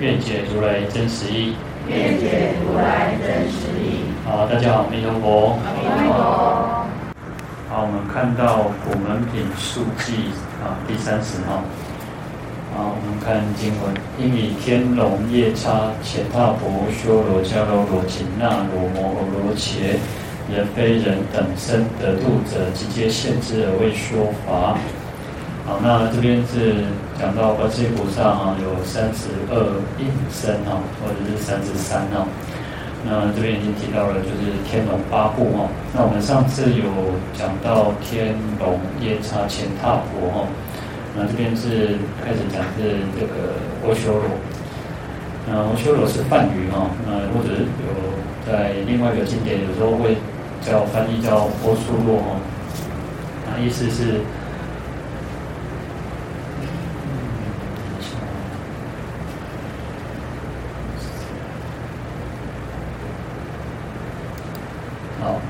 [0.00, 1.54] 愿解如来真实义。
[1.88, 4.04] 愿解如来真实义。
[4.24, 5.58] 好，大家好，弥陀佛。
[5.64, 6.86] 阿弥陀佛。
[7.68, 10.30] 好，我们看到古门品述记
[10.62, 11.64] 啊，第三十号。
[12.76, 19.96] 好，我们看经文：应以天龙夜叉乾闥婆修罗迦楼罗紧那罗摩诃罗伽
[20.52, 24.76] 人非人等身得度者，即皆现之而为说法。
[25.66, 26.86] 好，那这边是
[27.18, 29.58] 讲到观世音菩萨哈，有三十二
[29.98, 32.24] 应身哈，或者是三十三哈。
[33.04, 35.66] 那这边已经提到了，就是天龙八部哈。
[35.92, 36.86] 那我们上次有
[37.34, 40.46] 讲到天龙夜叉乾闥婆哈。
[41.16, 44.38] 那这边是开始讲是这个阿修罗。
[45.50, 47.90] 那阿修罗是梵语哈，那或者有
[48.46, 50.16] 在另外一个经典有时候会
[50.62, 52.38] 叫翻译叫波修罗哈。
[53.50, 54.20] 那意思是。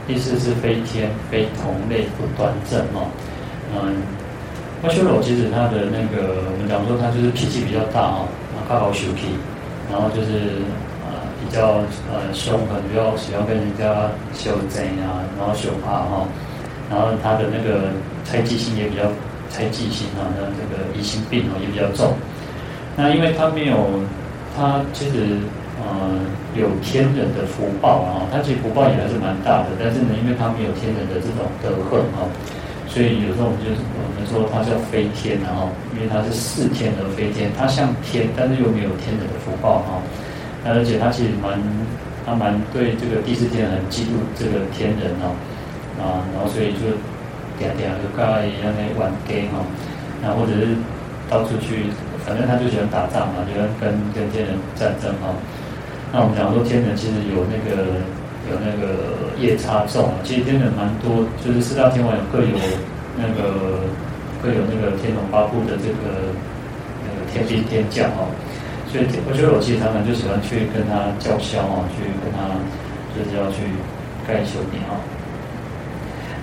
[0.09, 3.11] 意思是非天非同类不端正哦，
[3.75, 3.97] 嗯，
[4.83, 8.29] 阿修罗其实他的那个我们讲说他就是脾气比较大哦，
[8.69, 9.35] 靠好修气，
[9.91, 10.63] 然后就是
[11.03, 16.23] 呃比较呃凶狠，比较喜欢跟人家修争啊，然后修怕哈，
[16.89, 17.91] 然后他的那个
[18.25, 19.03] 猜忌心也比较
[19.51, 22.15] 猜忌心啊，那这个疑心病哦也比较重，
[22.95, 23.75] 那因为他没有
[24.57, 25.39] 他其实。
[25.87, 26.19] 呃，
[26.59, 32.27] 有天人的福报啊，他其实福报也还是蛮大的，但是呢，因为他没有天人的这种德行啊，
[32.91, 40.03] 所以有时候我们就是我们说他叫飞天啊，因为他是似天而飞天，他像天，但是又没有天人的福报啊，
[40.67, 41.55] 而且他其实蛮
[42.27, 45.31] 他蛮对这个第四天很嫉妒这个天人哦，
[46.03, 46.91] 啊，然后所以就
[47.63, 49.63] 点点就跟他一样的玩 game 哈，
[50.19, 50.75] 那或者是
[51.31, 51.95] 到处去，
[52.27, 55.31] 反正他就喜欢打仗嘛，喜欢跟跟天人战争哈。
[56.13, 58.01] 那我们讲说天人其实有那个
[58.49, 62.57] 有那个夜叉众，其实天人蛮多，就是四大天王有各有
[63.19, 63.85] 那个
[64.41, 66.31] 各有那个天龙八部的这个
[67.03, 68.31] 那个天兵天将哦，
[68.89, 72.55] 所以我觉得我其实常常就喜欢去跟他叫嚣啊，去跟他
[73.13, 73.67] 就是要去
[74.25, 74.97] 盖修殿啊。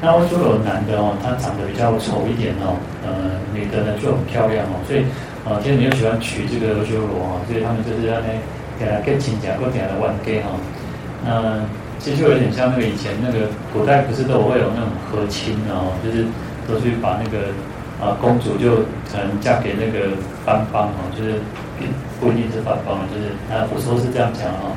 [0.03, 2.75] 那我说有男的哦，他长得比较丑一点哦，
[3.07, 5.07] 呃，女的呢就很漂亮哦，所以
[5.47, 8.27] 啊，天人又喜欢娶这个修罗啊，所以他们就是要那。
[8.83, 10.49] 给他更亲家，或给他玩给哈。
[11.25, 11.63] 那
[11.99, 16.27] 其实就有点像那个以前那个古代不是都会有那种和亲哦，就是
[16.67, 17.55] 都去把那个
[18.03, 20.11] 啊公主就可能嫁给那个
[20.43, 21.39] 藩邦哦，就是
[22.19, 24.75] 不一定是藩邦，就是啊古时候是这样讲啊，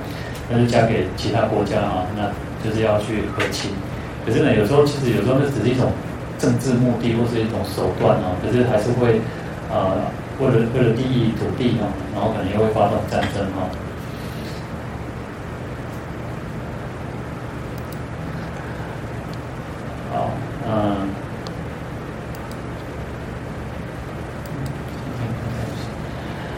[0.48, 2.30] 那就嫁给其他国家啊，那
[2.62, 3.72] 就是要去和亲。
[4.24, 5.90] 可是呢，有时候其实有时候那只是一种
[6.38, 9.18] 政治目的或是一种手段哦，可是还是会
[9.66, 9.98] 啊
[10.38, 13.66] 为了为了利益土地嘛，然后可能又会发动战争哈。
[20.68, 21.08] 嗯，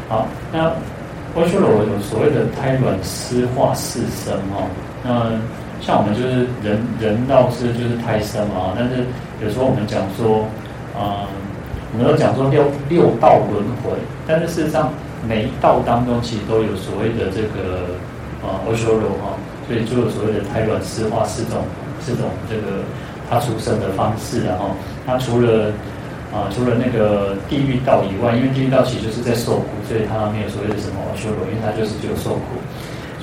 [0.09, 4.65] 好，那阿修罗有所谓的胎卵湿化四生哦。
[5.05, 5.31] 那
[5.85, 9.05] 像我们就是人人道是就是胎生嘛，但是
[9.45, 10.41] 有时候我们讲说，
[10.97, 11.37] 啊、嗯，
[11.93, 13.93] 我们都讲说六六道轮回，
[14.27, 14.91] 但是事实上
[15.29, 17.93] 每一道当中其实都有所谓的这个
[18.43, 19.37] 啊阿修罗哈，
[19.67, 21.63] 所以就有所谓的胎卵湿化四种
[22.01, 22.83] 四种这个。
[23.31, 24.71] 他出生的方式，然后
[25.05, 25.71] 他除了
[26.29, 32.61] 啊，除了那个地狱道以外，因为地狱道其实就是在受苦，所以他没有所谓的什么阿修罗，因为他就是只有受苦。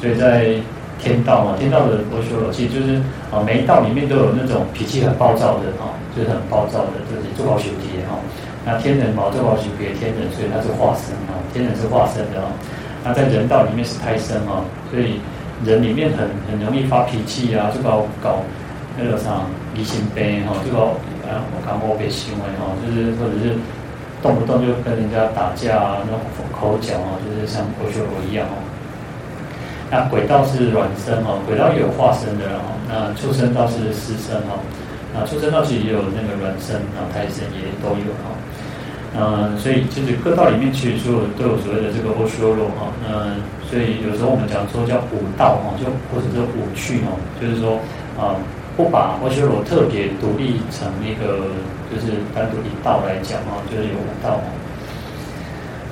[0.02, 0.58] 所以在
[0.98, 2.98] 天道嘛，天道的阿修罗其实就是
[3.30, 8.18] 啊，每一道里面都有那种脾气很暴躁的啊，就是很暴躁的，就是做好修提哈。
[8.66, 12.50] 那天人嘛，做好修提天人，所以他是化身啊，天人是化身的啊。
[13.04, 15.22] 那在人道里面是胎生啊，所以
[15.64, 18.42] 人里面很很容易发脾气啊，就搞搞。
[18.98, 19.42] 那个啥，
[19.76, 20.94] 疑心病哈，就搞
[21.30, 23.58] 啊，我看过被行为哈，就是或者是
[24.22, 26.20] 动不动就跟人家打架啊，那种
[26.52, 28.58] 口角啊，就是像阿修罗一样哦。
[29.92, 32.74] 那鬼道是卵生哦，鬼道也有化身的哦。
[32.90, 34.58] 那畜生道是湿生哦，
[35.14, 38.34] 那畜生道其实也有那个卵生啊，胎生也都有哈。
[39.18, 43.40] 嗯，所以就是各道里面其实所有都有所谓的这个欧修罗哈，嗯，
[43.70, 47.80] 所以有时候我们讲说叫五道哈，就或者是五趣哦，就是说
[48.20, 48.36] 啊，
[48.76, 51.48] 不把阿修罗特别独立成一个
[51.90, 54.44] 就是单独一道来讲啊，就是有五道哦。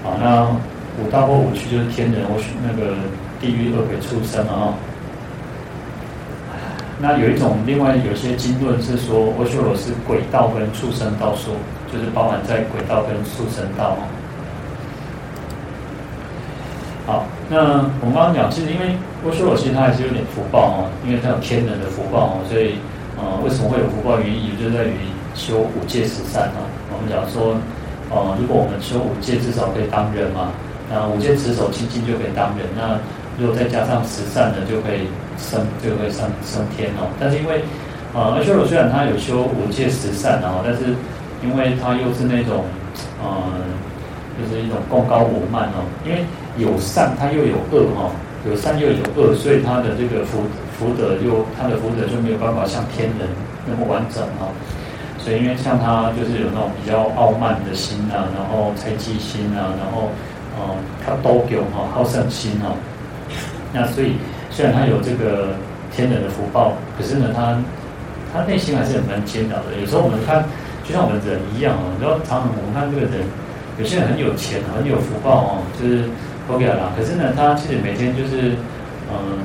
[0.03, 0.47] 好，那
[1.01, 2.95] 五道或五趣就是天人或那个
[3.39, 4.73] 地狱恶鬼畜生啊。
[6.99, 11.53] 那有一种另外有些经论是说，阿修罗是鬼道跟畜生道说，
[11.91, 14.03] 就是包含在鬼道跟畜生道哦。
[17.05, 17.57] 好，那
[18.01, 18.95] 我们刚刚讲，其实因为
[19.25, 22.75] 欧修罗其实他还是有点福报哦，因为他有天人的福报哦，所以
[23.15, 24.19] 呃，为什么会有福报？
[24.19, 24.93] 原因就在于
[25.33, 26.67] 修五戒十善啊。
[26.91, 27.55] 我们讲说，
[28.11, 30.51] 呃，如果我们修五戒，至少可以当人嘛。
[30.91, 32.67] 那五戒持守清净就可以当人。
[32.75, 32.99] 那
[33.39, 35.07] 如果再加上十善呢，就可以
[35.39, 37.07] 升，就会上升天哦。
[37.19, 37.63] 但是因为，
[38.13, 40.93] 呃，阿修罗虽然他有修五戒十善哦，但是
[41.41, 42.65] 因为他又是那种，
[43.23, 43.31] 呃，
[44.37, 45.81] 就是一种贡高我慢哦。
[46.05, 46.25] 因为
[46.57, 48.11] 有善，他又有恶哈，
[48.49, 50.43] 有善又有恶，所以他的这个福
[50.77, 53.27] 福德又他的福德就没有办法像天人
[53.65, 54.47] 那么完整哈。
[55.17, 60.11] 所以因为像他就是有那种比较傲慢的心啊，然后猜忌心啊，然后
[60.59, 60.75] 呃，
[61.05, 62.75] 他多有哈好胜心哦。
[63.71, 64.17] 那所以，
[64.51, 65.55] 虽然他有这个
[65.95, 67.57] 天人的福报，可是呢，他
[68.33, 69.79] 他内心还是蛮煎熬的。
[69.79, 70.43] 有时候我们看，
[70.83, 73.23] 就像我们人一样哦，你知道，常常我们看这个人，
[73.79, 76.03] 有些人很有钱，很有福报哦，就是
[76.47, 76.91] OK 了。
[76.97, 78.55] 可是呢，他其实每天就是，
[79.11, 79.39] 嗯，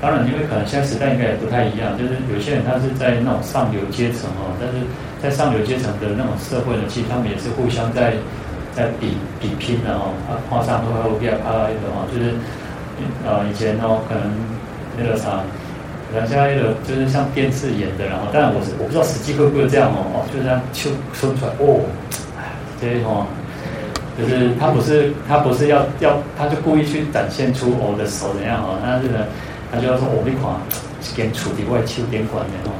[0.00, 4.86] 当然，因为可能现在时代应该也不太一样，就是有些人他是在那种上流阶层哦，但是
[5.22, 8.14] 在上流阶层的那种社会呢，其实他们也是互相在
[8.74, 12.34] 在比比拼的哦，他，画上都会 OK 啊，啊，一个哦，就是。
[13.26, 14.24] 呃，以前哦，可能
[14.96, 15.44] 那个啥，
[16.10, 21.84] 可能现在那个就是像电视演的，然后，当然我是我不知道实际会不会这样哦，哦，就这样就说出来哦，
[22.40, 22.48] 哎，
[22.80, 23.26] 这些哦，
[24.18, 29.26] 就是他不是他不是要要，他就故意去展现出我的手怎样哦，但是呢，
[29.70, 30.54] 他就要说我那款
[31.16, 32.72] 跟处理外秋点款的哦，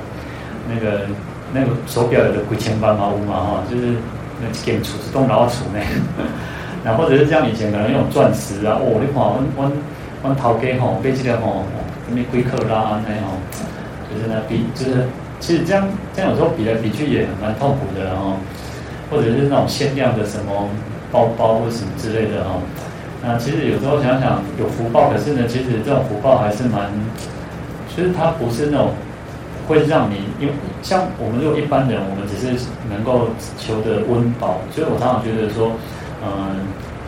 [0.69, 1.07] 那个
[1.53, 3.95] 那个手表有的几千万嘛，五嘛哈，就是
[4.41, 5.81] 那跟处置动脑处呢，
[6.83, 9.73] 那或者是像以前可能用钻石啊，哦，那款我我。
[10.23, 11.63] 我头家吼，背这个吼，
[12.09, 13.37] 什么几克拉安尼吼，
[14.11, 15.07] 就是那比，就是
[15.39, 15.87] 其实这样
[16.17, 18.35] 这样有时候比来比去也蛮痛苦的哦，
[19.09, 20.69] 或者是那种限量的什么
[21.11, 22.61] 包包或什么之类的哦。
[23.23, 26.91] 那其实有时候想想有福报，可是呢，其实这种福报还是蛮，
[27.95, 28.91] 其实它不是那种
[29.67, 32.53] 会让你，因为像我们这种一般人，我们只是
[32.91, 35.73] 能够求得温饱，所以我常常觉得说，
[36.25, 36.57] 嗯。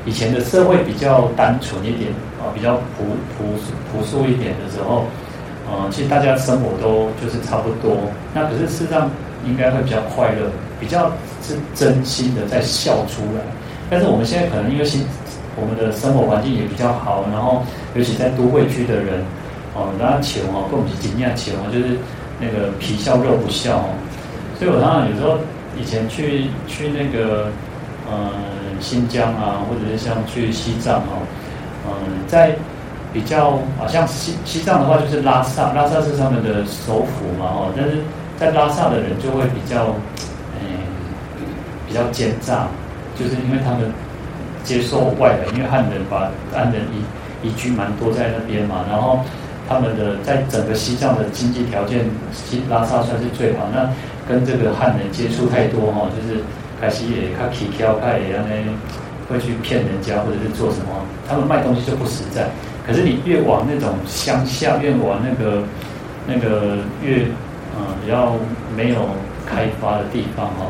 [0.06, 2.10] 以前的社会比较单纯一点
[2.40, 3.04] 啊，比较朴
[3.36, 3.44] 朴
[3.92, 5.04] 朴素一点的时候，
[5.68, 7.94] 呃，其实大家生活都就是差不多。
[8.32, 9.10] 那可是事实上
[9.44, 10.48] 应该会比较快乐，
[10.80, 11.12] 比较
[11.42, 13.42] 是真心的在笑出来。
[13.90, 15.04] 但是我们现在可能因为新
[15.56, 17.62] 我们的生活环境也比较好，然后
[17.94, 19.24] 尤其在都会区的人，
[19.74, 21.96] 哦，然后穷哦，跟我们是一样穷哦，就是
[22.40, 23.88] 那个皮笑肉不笑哦。
[24.58, 25.38] 所以我常常有时候
[25.76, 27.48] 以前去去那个，
[28.10, 28.30] 呃。
[28.80, 31.18] 新疆啊，或者是像去西藏哦，
[31.84, 32.54] 嗯，在
[33.12, 37.96] 比较啊，像西西藏的话，就是拉萨，拉萨是他们的首府嘛哦，但是
[38.38, 39.86] 在拉萨的人就会比较，
[40.60, 40.78] 嗯，
[41.88, 42.68] 比较奸诈，
[43.18, 43.90] 就是因为他们
[44.62, 49.20] 接受外来，因为汉人把汉人移移居蛮多在那边嘛，然后
[49.68, 53.90] 他们的在整个西藏的经济条件，西拉萨算是最好，那
[54.28, 56.40] 跟这个汉人接触太多哈，就是。
[56.80, 58.54] 开始也他起挑，他也那
[59.28, 60.92] 会去骗人家，或者是做什么？
[61.28, 62.46] 他们卖东西就不实在。
[62.86, 65.64] 可是你越往那种乡下，越往那个
[66.24, 67.24] 那个越
[67.74, 68.36] 嗯比较
[68.76, 69.08] 没有
[69.44, 70.66] 开发的地方哈，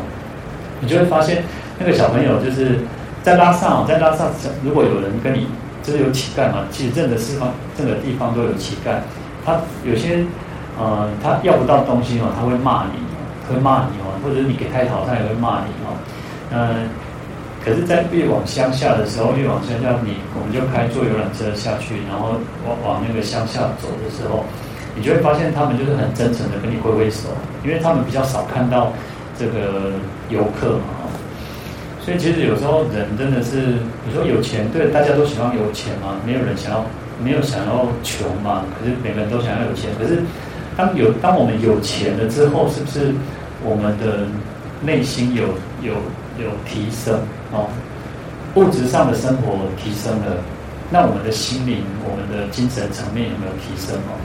[0.80, 1.42] 你就会发现
[1.78, 2.78] 那个小朋友就是
[3.22, 4.26] 在拉萨，在拉萨，
[4.64, 5.46] 如果有人跟你
[5.82, 8.98] 就是有乞丐嘛，其实任何地方任何地方都有乞丐。
[9.44, 10.24] 他有些
[10.78, 13.06] 呃他要不到东西哦，他会骂你。
[13.48, 15.96] 会骂你哦，或者你给太好，他也会骂你哦。
[16.52, 16.84] 嗯，
[17.64, 22.36] 可是，在越往乡下的时候，越往乡下，你我们就开坐游览车下去，然后
[22.68, 24.44] 往往那个乡下走的时候，
[24.94, 27.32] 你就会发现他们就是很真诚的跟你挥挥手，
[27.64, 28.92] 因为他们比较少看到
[29.38, 29.96] 这个
[30.28, 30.97] 游客嘛。
[32.08, 36.82] 所以其实有时候人真的是，你说有钱，对，大家都喜欢有钱嘛，没有人想要，
[37.22, 38.64] 没有想要穷嘛。
[38.80, 40.22] 可是每个人都想要有钱，可是
[40.74, 43.12] 当有当我们有钱了之后，是不是？
[43.62, 44.24] 我们的
[44.80, 45.48] 内心有
[45.82, 45.92] 有
[46.40, 47.12] 有提升
[47.52, 47.68] 哦，
[48.54, 50.40] 物质上的生活提升了，
[50.88, 54.16] 那我们的心灵、我们的精神层面有没有提升哦？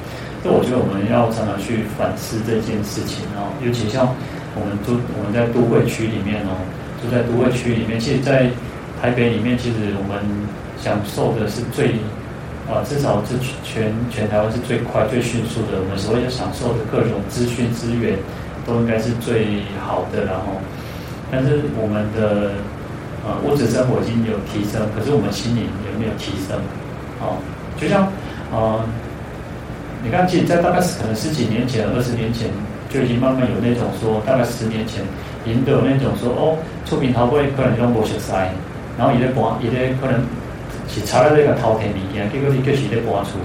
[0.41, 3.51] 这我觉得我们要常常去反思这件事情哦。
[3.59, 4.07] 尤其像
[4.55, 6.55] 我们都我们在都会区里面哦，
[7.03, 8.47] 住在都会区里面，其实，在
[9.01, 10.23] 台北里面，其实我们
[10.79, 11.99] 享受的是最
[12.71, 15.83] 啊，至少是全全台湾是最快、最迅速的。
[15.83, 18.15] 我们所谓的享受的各种资讯资源，
[18.65, 20.23] 都应该是最好的。
[20.23, 20.63] 然后，
[21.29, 22.53] 但是我们的
[23.27, 26.55] 呃物质生活已经有提升，可是我们心灵有没有提升？
[27.19, 27.35] 哦，
[27.75, 28.07] 就像
[28.49, 28.79] 呃，
[30.01, 32.47] 你看，其实，在大概是可能十几年前、二十年前，
[32.89, 35.03] 就已经慢慢有那种说，大概十年前，
[35.45, 38.51] 已经都有那种说，哦，出品头会可能用无熟塞，
[38.97, 40.21] 然后伊咧搬，伊咧可能。
[40.85, 43.39] 是查了这个滔天物件，结果你就是在播出，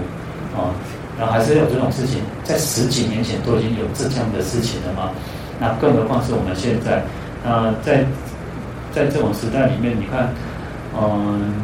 [0.53, 0.69] 啊，
[1.17, 5.09] 然后还是有这种事情，在十几年前都已经有这样的事情了嘛？
[5.57, 7.01] 那更何况是我们现在，
[7.43, 8.03] 那在
[8.91, 10.29] 在这种时代里面，你看，
[10.93, 11.63] 嗯，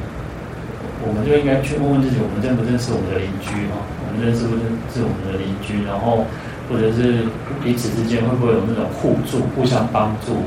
[1.06, 3.76] 我们就应该去问问自己，我们认不认识我们的邻居啊？
[4.08, 5.84] 我们认识不认识我们的邻居？
[5.86, 6.26] 然后
[6.70, 7.26] 或者是
[7.64, 10.38] 彼此之间会不会有那种互助、互相帮助？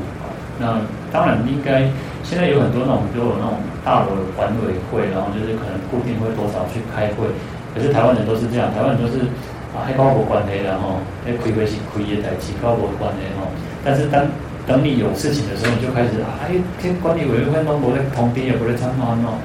[0.59, 0.81] 那
[1.13, 1.89] 当然应该。
[2.25, 7.25] 现在有很多那种，都有那种大楼的管委会，然后就是可能固定会多少去开会。
[7.73, 9.25] 可是台湾人都是这样，台湾人都是
[9.73, 13.49] 啊，还高过管理的哈，还亏亏是亏业代志，高过管理哈。
[13.83, 14.27] 但是当
[14.67, 19.41] 等你有事情的时候，你就开始啊，哎，听管理委员会都不在旁边，也不在参观哦，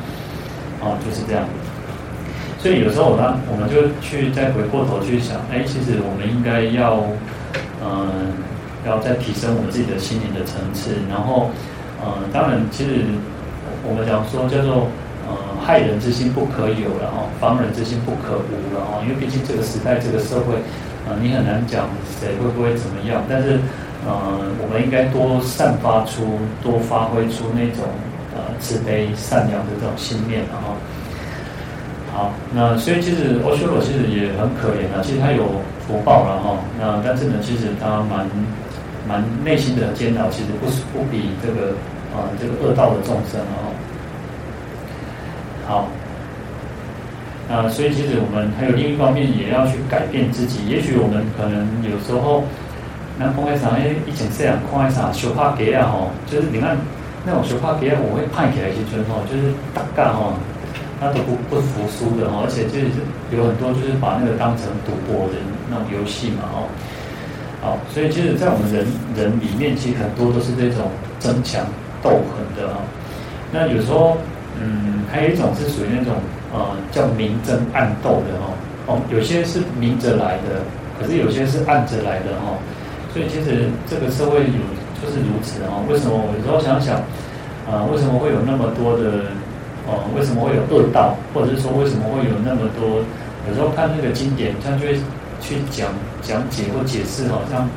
[0.81, 1.47] 哦，就是这样。
[2.63, 7.03] 所以有时候呢，我们就去再回过头去想，哎，其实我们应该要
[7.83, 8.31] 嗯、
[8.87, 11.51] 要再提升我们自己的心灵的层次，然后。
[12.03, 12.99] 呃，当然，其实
[13.87, 14.91] 我们讲说叫做
[15.23, 15.31] 呃，
[15.63, 20.59] 害人之心不可有，然后防人之心不可无，然后因为毕竟这个时代、这个社会，
[21.07, 21.87] 呃，你很难讲
[22.19, 23.55] 谁会不会怎么样，但是
[24.03, 26.27] 呃，我们应该多散发出、
[26.61, 27.87] 多发挥出那种
[28.35, 30.75] 呃慈悲、善良的这种心念，然后
[32.13, 35.43] 好，那所以其实欧修罗其实也很可怜啊，其实他有
[35.87, 38.25] 福报了哈，那但是呢，其实他蛮
[39.07, 41.73] 蛮内心的煎熬，其实不是不比这个。
[42.13, 43.73] 啊，这个恶道的众生哦，
[45.65, 45.87] 好，
[47.49, 50.59] 那所以其实我们还有另一方面也要去改变自己。
[50.67, 52.43] 也许我们可能有时候，
[53.17, 56.77] 南风会上哎，以前这样看一下修帕给啊吼，就是你看
[57.25, 60.37] 那种修帕给啊，我会派起来一些尊吼，就是大概哈，
[60.99, 62.87] 他都不不服输的哈，而且就是
[63.31, 65.33] 有很多就是把那个当成赌博的
[65.69, 66.67] 那种游戏嘛哦，
[67.61, 68.85] 好，所以其实，在我们人
[69.15, 71.65] 人里面，其实很多都是这种争强。
[72.03, 72.83] 斗狠的啊，
[73.49, 74.17] 那有时候，
[74.59, 76.15] 嗯，还有一种是属于那种
[76.51, 76.59] 呃
[76.91, 78.51] 叫明争暗斗的哦，
[78.87, 80.59] 哦，有些是明着来的，
[80.99, 82.59] 可是有些是暗着来的哦，
[83.13, 84.59] 所以其实这个社会有
[84.99, 85.79] 就是如此哦。
[85.87, 86.97] 为什么我有时候想想，
[87.63, 89.31] 啊、呃，为什么会有那么多的，
[89.87, 93.03] 哦、为什么会有恶道，或者是说为什么会有那么多？
[93.47, 94.95] 有时候看那个经典，他就会
[95.41, 97.67] 去讲讲解或解释，好像。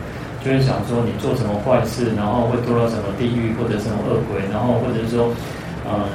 [0.44, 5.26] 就会想说你做什么坏事，然后会堕到什么地狱或者什么恶鬼，然后或者是说，
[5.82, 6.06] 嗯，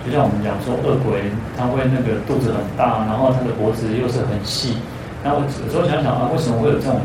[0.00, 1.28] 就像我们讲说恶鬼，
[1.58, 4.78] 他会那个肚子很大，然后他的脖子又是很细。
[5.22, 6.96] 然后有时候想想啊，为什么会有这种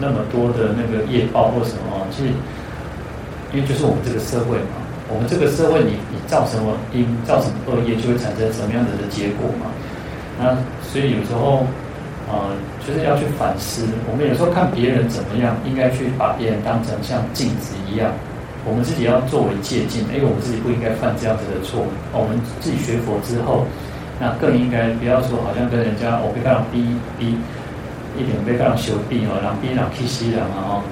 [0.00, 2.00] 那么多的那个业报或什么？
[2.08, 2.32] 其实，
[3.52, 9.70] 因为就是我们这个社会嘛，我们这个社会你你造什么因，造什么恶业，就会产生什么样子的结果嘛。
[10.38, 11.66] 那所以有时候。
[12.26, 13.84] 呃，就是要去反思。
[14.10, 18.10] 我们有时候看别人怎么样，应该去把别人当成像镜子一样。
[18.64, 21.86] 我们自己要作为借鉴，因为我们自己不应该犯这样子的错误。
[22.16, 23.68] 我们自己学佛之后，
[24.18, 27.36] 那更应该不要说好像跟人家我被干扰逼逼，
[28.16, 30.80] 一点被干扰修逼哦，然后逼人气死人啊！
[30.80, 30.82] 哦，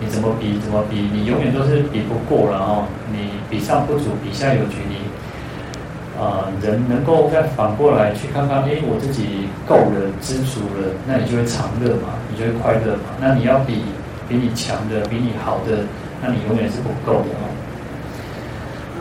[0.00, 2.84] 你怎么比怎么比，你永远都是比不过了哦。
[3.12, 4.96] 你比上不足，比下有余，你。
[6.20, 13.04] 啊、人能够再反过来去看看，哎，我自己够了，知足了，那你就会长乐嘛，你就会快乐嘛。
[13.18, 13.84] 那你要比
[14.28, 15.78] 比你强的，比你好的，
[16.20, 17.48] 那你永远是不够的哦。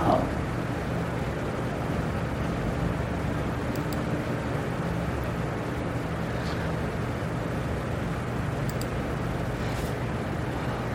[0.02, 0.20] 好，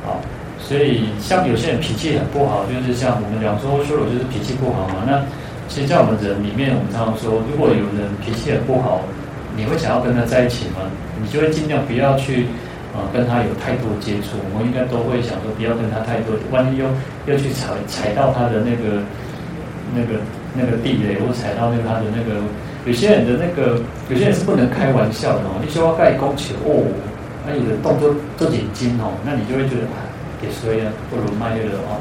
[0.07, 0.21] 好，
[0.67, 5.23] 所以像有些人脾气很不好，就是像我们讲说说就是脾气不好嘛，那。
[5.67, 9.01] 其实，在我们人里面，我们常常说，如果有人脾气很不好，
[9.57, 10.85] 你会想要跟他在一起吗？
[11.19, 12.47] 你就会尽量不要去，
[12.93, 14.37] 呃，跟他有太多接触。
[14.53, 16.85] 我们应该都会想说，不要跟他太多，万一又
[17.27, 19.01] 又去踩踩到他的那个、
[19.97, 20.21] 那个、
[20.53, 22.45] 那个地雷，或踩到那个他的那个，
[22.85, 23.81] 有些人的那个，
[24.13, 25.57] 有些人是不能开玩笑的哦。
[25.65, 26.85] 你说要盖公球哦，
[27.49, 29.89] 那有的动作都眼睛哦，那你就会觉得
[30.51, 30.91] 所以呢？
[31.11, 32.01] 不如卖这个哦。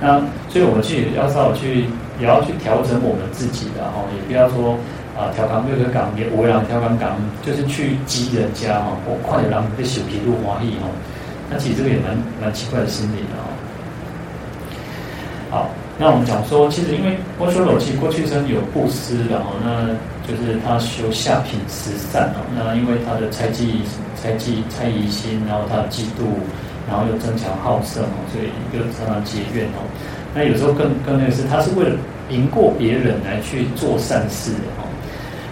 [0.00, 1.86] 那所以我们去要稍微去。
[2.18, 4.72] 也要去调整我们自己的哈，也不要说
[5.12, 7.12] 啊调岗六个岗，也不会让调岗岗，
[7.44, 10.88] 就是去激人家哈，我快点让你的小皮路华裔哈，
[11.50, 13.44] 那其实这个也蛮蛮奇怪的心理的哈。
[15.50, 19.92] 好，那我们讲说，其实因为阿修罗其实过去生有布施的哦，那
[20.24, 23.82] 就是他修下品慈善哦，那因为他的猜忌、
[24.16, 26.24] 猜忌、猜疑心，然后他的嫉妒，
[26.88, 29.82] 然后又争强好胜哦，所以又常常结怨哦。
[30.34, 31.96] 那有时候更更那个是，他是为了
[32.30, 34.86] 赢过别人来去做善事的哦，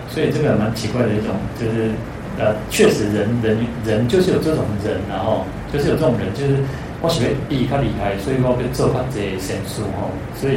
[0.09, 1.91] 所以这个蛮奇怪的一种，就是
[2.39, 6.63] 呃，确实人人人就是有这种人，然后就是有这种人，就是。
[7.03, 10.09] 我喜欢比他厉害，所以我要做他这些善事哦。
[10.41, 10.57] 所以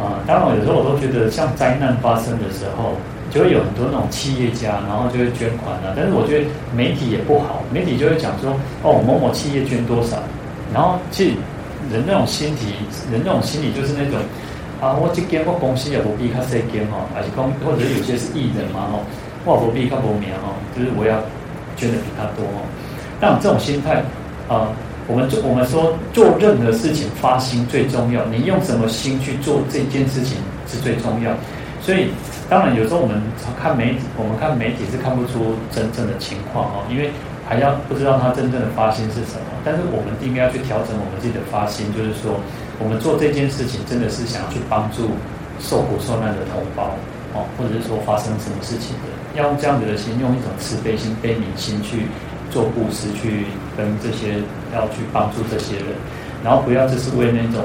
[0.00, 2.96] 啊、当然有时候我都觉得，像灾难发生的时候，
[3.30, 5.94] 就会有很多那种企业家，然后就会捐款啊。
[5.96, 6.46] 但是我觉得
[6.76, 10.18] 媒体也不好，媒体就会讲说，哦，某某企业捐多少，
[10.74, 11.30] 然后其实
[11.90, 12.74] 人那种心体，
[13.10, 14.18] 人那种心理就是那种
[14.80, 18.98] 啊，我这间我公司也不比他这间哈，而且公或者有些是艺人嘛哈，
[19.44, 21.16] 我不比他无名哈，就是我要
[21.76, 22.60] 捐的比他多哈。
[23.20, 24.02] 但这种心态
[24.48, 24.68] 啊。
[25.06, 30.36] 我们做我们说做任何事情发心最重要，你用什么心去做这件事情
[30.68, 31.34] 是最重要。
[31.80, 32.10] 所以
[32.50, 33.22] 当然有时候我们
[33.62, 37.14] 看媒体，我们看媒体是看不出真正的情况哦，因为
[37.46, 39.46] 还要不知道他真正的发心是什么。
[39.64, 42.34] 但是我们应该要去调整我们自己的发心，就是说
[42.82, 45.14] 我们做这件事情真的是想要去帮助
[45.62, 46.90] 受苦受难的同胞
[47.32, 52.10] 哦，或者是说发生什么事情的，要用这样子的心，用一种慈悲心、悲悯心去。
[52.50, 54.42] 做布施去跟这些
[54.74, 55.94] 要去帮助这些人，
[56.42, 57.64] 然后不要只是为那种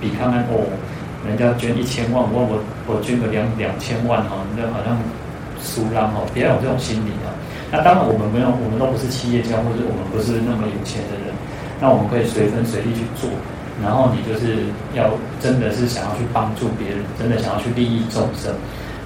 [0.00, 0.58] 比看看哦，
[1.26, 4.96] 人家捐一千万，我我我捐个两两千万哈，那好像
[5.62, 7.34] 输浪哦，不要有这种心理啊。
[7.70, 11.34] 那当然我们没有，我们都不是企业家，或者我们不是那么有钱的人，
[11.80, 13.28] 那我们可以随分随力去做。
[13.82, 18.50] 然后你就是要真的是想要去帮助别人，真的想要去利益众生。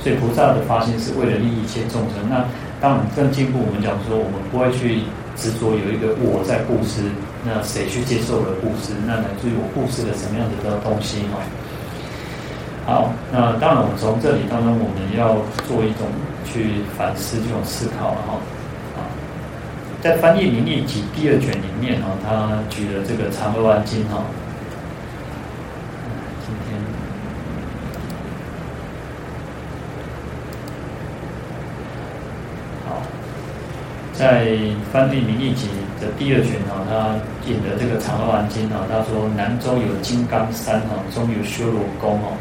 [0.01, 2.25] 所以菩萨的发心是为了利益一切众生。
[2.29, 2.45] 那
[2.81, 5.03] 当然更进步，我们讲说，我们不会去
[5.37, 7.05] 执着有一个我在布施，
[7.45, 8.93] 那谁去接受了布施？
[9.07, 11.39] 那来自于我布施了什么样子的东西哈？
[12.85, 15.37] 好，那当然我们从这里当中，我们要
[15.69, 16.07] 做一种
[16.45, 18.35] 去反思这种思考了哈。
[18.97, 19.01] 啊，
[20.03, 24.25] 在翻译名义集第二卷里面哈，他举了这个长阿含经哈。
[34.13, 34.47] 在
[34.93, 35.67] 翻译名义集
[36.01, 37.17] 的第二卷哈，他
[37.51, 42.37] 引的这个长阿含经哈，他说南州有金刚山哈，中有修罗宫哦，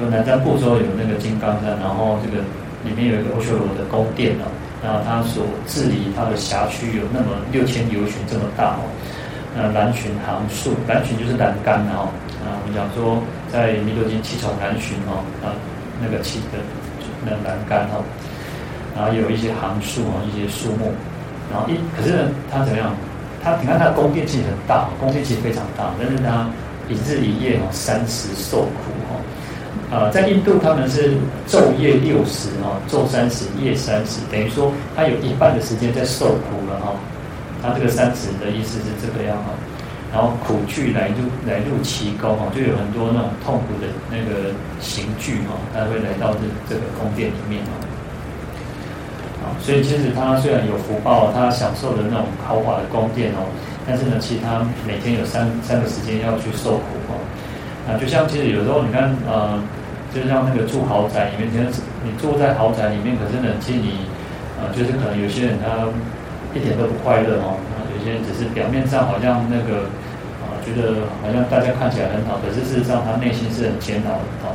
[0.00, 2.42] 说南瞻部洲有那个金刚山，然后这个
[2.88, 4.48] 里面有一个阿修罗的宫殿哦，
[4.82, 8.88] 然后他所治理他的辖区有那么六千由旬这么大哦，
[9.54, 12.08] 那栏楯行树，栏楯就是栏杆哦，
[12.40, 13.20] 啊，我们讲说
[13.52, 15.52] 在弥勒经七重栏楯哦，啊，
[16.00, 16.56] 那个七的
[17.22, 18.00] 那栏杆哦。
[18.96, 20.90] 然后有一些行树啊，一些树木，
[21.52, 22.96] 然后一可是呢，它怎么样？
[23.44, 26.48] 它你看它的宫殿其实很大，宫殿其实非常大，但是它
[26.88, 28.96] 一日一夜哦，三十受苦。
[29.90, 31.16] 呃，在印度他们是
[31.48, 36.94] 昼夜六时哦，昼三十，夜三十，等于说他有一半的时间在受苦了哈。
[37.60, 39.50] 他这个三十的意思是这个样哈。
[40.12, 44.50] 然后苦具来入来入其宫哈，就有很多那种痛苦的那个
[44.80, 47.70] 刑具哈，他会来到这这个宫殿里面哈。
[49.60, 53.46] 所以其实他虽然有福报，他享受的那种豪华的宫殿哦，
[53.86, 57.18] 但是呢，其实他每天有三三个时间要去受苦哦。
[57.88, 59.58] 啊，就像其实有时候你看，呃，
[60.14, 64.06] 就像那个住豪宅里面，你你住在豪宅里面，可是呢，其实你，
[64.58, 65.86] 呃，就是可能有些人他
[66.52, 67.54] 一点都不快乐哦，
[67.96, 69.86] 有些人只是表面上好像那个，
[70.42, 74.50] 啊，觉得好像大家看起来很好，可是事实上他内心是很煎熬的哦。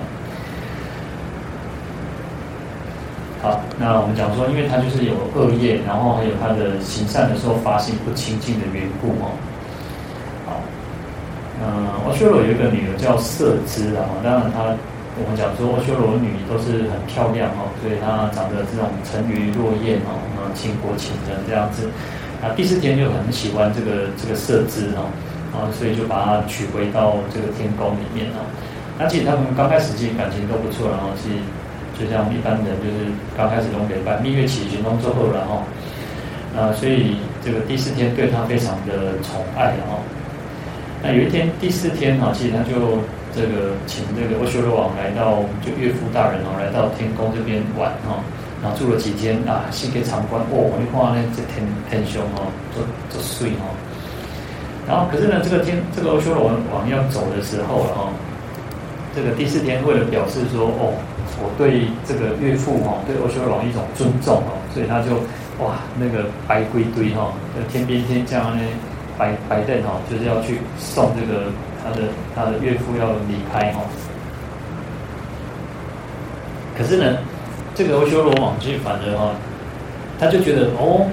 [3.41, 9.31] 好，那我们讲说，因为他就是有恶业，然后还有他的行善的时候发心不清净的缘故哦。
[10.47, 10.59] 好，
[11.61, 14.75] 嗯，阿修罗有一个女儿叫色肢啊，当然他
[15.17, 21.87] 我们讲说修罗女都是很漂亮哦，所以她长得这种沉鱼落雁哦，啊，倾国倾城这样子。
[22.41, 25.07] 那第四天就很喜欢这个这个色肢哦，
[25.55, 28.43] 啊，所以就把她娶回到这个天宫里面哦。
[28.97, 31.29] 那其实他们刚开始其实感情都不错，然后是。
[31.97, 35.63] 就像一般人，就是刚开始都给办蜜月期行动之后，然后，
[36.51, 40.03] 啊，所以这个第四天对他非常的宠爱，哦，
[41.01, 42.99] 那有一天第四天哈，其实他就
[43.35, 48.23] 这个请这个欧修罗王来到，就岳父大人哦，来到天宫这边玩哈，
[48.63, 53.69] 然后住了几天啊，细给长官哦，你看那这天天凶哦，就就睡哦，
[54.87, 58.09] 然后可是呢，这个天这个欧修罗王王要走的时候了哈，
[59.15, 60.95] 这个第四天为了表示说哦。
[61.37, 65.19] 我对这个岳父哈，对欧修罗王一种尊重哦，所以他就
[65.59, 67.33] 哇那个白龟堆哈，
[67.67, 68.63] 天边天将呢
[69.17, 71.51] 白白凳哈，就是要去送这个
[71.85, 73.81] 他的他的岳父要离开哈。
[76.75, 77.19] 可是呢，
[77.73, 79.31] 这个欧修罗王就反而哈，
[80.19, 81.07] 他就觉得哦，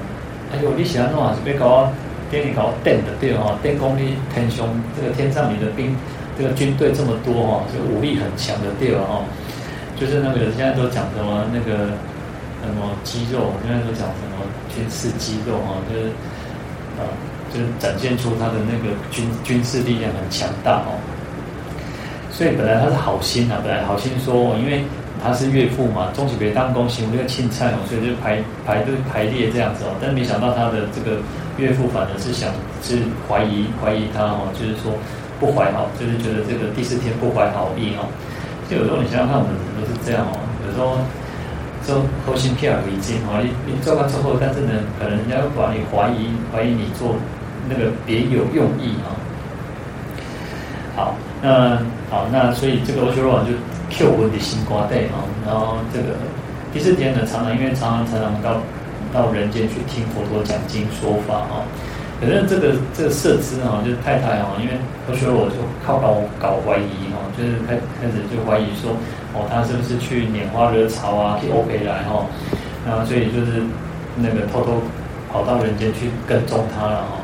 [0.51, 1.87] 哎呦，你想弄啊，是被搞
[2.33, 5.95] 给你搞电的对哈，电功力天凶，这个天上你的兵，
[6.37, 9.23] 这个军队这么多哈，这个武力很强的对哈，
[9.95, 11.93] 就是那个现在都讲什么那个
[12.65, 14.43] 什么肌肉，现在都讲什么
[14.75, 16.07] 军事肌肉哈，就是
[16.99, 17.07] 啊，
[17.53, 20.97] 就是展现出他的那个军军事力量很强大哦。
[22.31, 24.85] 所以本来他是好心啊，本来好心说，因为。
[25.25, 29.95] 他是岳父嘛，中起别当公行，我那个庆菜哦，所以就排排队排列这样子哦。
[30.03, 31.23] 但没想到他的这个
[31.59, 32.51] 岳父反而是想
[32.83, 32.99] 是
[33.31, 34.99] 怀疑怀疑他哦，就是说
[35.39, 38.11] 不怀好，就是觉得这个第四天不怀好意哦。
[38.67, 40.35] 就有时候你想想看，我们人都是这样哦。
[40.67, 40.99] 有时候
[41.87, 47.15] 说后心偏而为之哦，你你做完之后，但是呢，可能人家会把你怀疑怀疑你做
[47.69, 49.13] 那个别有用意啊。
[50.97, 51.79] 好，那
[52.11, 53.53] 好，那所以这个欧修罗王就。
[53.95, 56.17] Q 我的新瓜带啊，然后这个
[56.73, 58.57] 第四天呢，常常因为常常常常到
[59.13, 61.69] 到人间去听佛陀讲经说法啊，
[62.19, 64.73] 可是这个这个设置啊，就是太太啊，因为
[65.11, 68.97] 欧修罗就靠搞搞怀疑哈，就是开开始就怀疑说，
[69.35, 72.25] 哦，他是不是去拈花惹草啊，去欧北来哈，
[72.89, 73.61] 然后所以就是
[74.17, 74.81] 那个偷偷
[75.31, 77.21] 跑到人间去跟踪他了哈，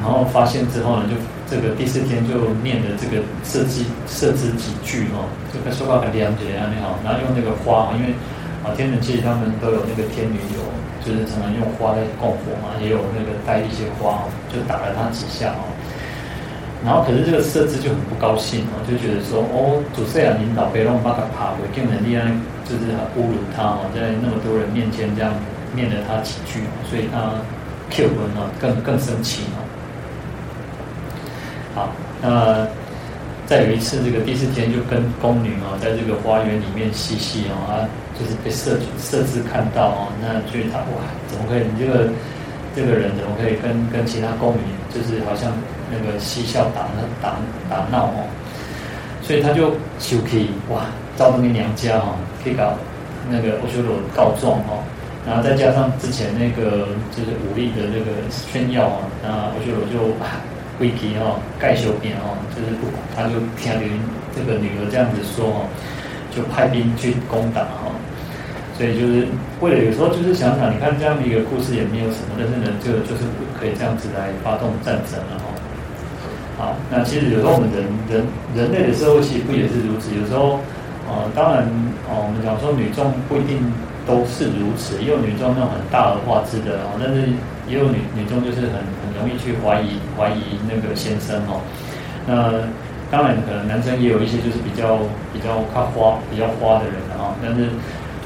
[0.00, 1.14] 然后发现之后呢，就。
[1.50, 8.14] 这个第四天就念的这个设计设置几句哦，这个说话很良解啊，你好，然后用那个花，因为
[8.62, 10.62] 啊天人其实他们都有那个天女油，
[11.02, 15.66] 就是常常用花来供火嘛，也有那个带一些花哦，就打了他几下哦，
[16.86, 22.22] 然后可是这个设置就很不高兴哦，就觉得说哦，主持人领导别让把他爬回，更能力啊，
[22.62, 25.34] 就是很侮辱他哦，在那么多人面前这样
[25.74, 27.42] 念了他几句，所以他
[27.90, 29.66] Q 文哦更更生气哦。
[32.22, 32.66] 那
[33.46, 41.64] 再有一次，这个第四天就跟宫女啊，在这个花园里面嬉戏哦，啊，就是被摄摄制看到哦，那觉得他哇，怎么可以？
[41.66, 42.08] 你这个
[42.76, 45.50] 这个人怎么可以跟跟其他宫女，就是好像
[45.90, 46.86] 那个嬉笑打
[47.20, 48.22] 打打闹哦？
[49.20, 52.74] 所以他就求可以哇，到那个娘家哦，可以搞
[53.28, 54.78] 那个欧修罗告状哦，
[55.26, 60.14] 然后再加上之前那个就是武力的那个炫耀啊，那欧修罗就。
[60.80, 64.00] 回去哦，盖修边哦，就是不，他就听您
[64.34, 65.68] 这个女儿这样子说哦，
[66.32, 67.92] 就派兵去攻打哈。
[68.72, 69.28] 所以就是
[69.60, 73.28] 为了有时候就是想想，你看这样的一个故事也没有什么，但是呢，就就是
[73.60, 75.52] 可以这样子来发动战争了哈。
[76.56, 78.24] 好，那其实有时候我们人人
[78.56, 80.16] 人类的社会其实不也是如此？
[80.16, 80.64] 有时候
[81.04, 81.68] 呃，当然
[82.08, 83.60] 哦，我们讲说女众不一定
[84.08, 87.28] 都是如此，也有女众那种很大而化之的哦，但是
[87.68, 88.80] 也有女女众就是很。
[89.20, 91.60] 容易去怀疑怀疑那个先生哦，
[92.26, 92.64] 那
[93.12, 94.98] 当然可能男生也有一些就是比较
[95.32, 97.68] 比较靠花比较花的人啊，但是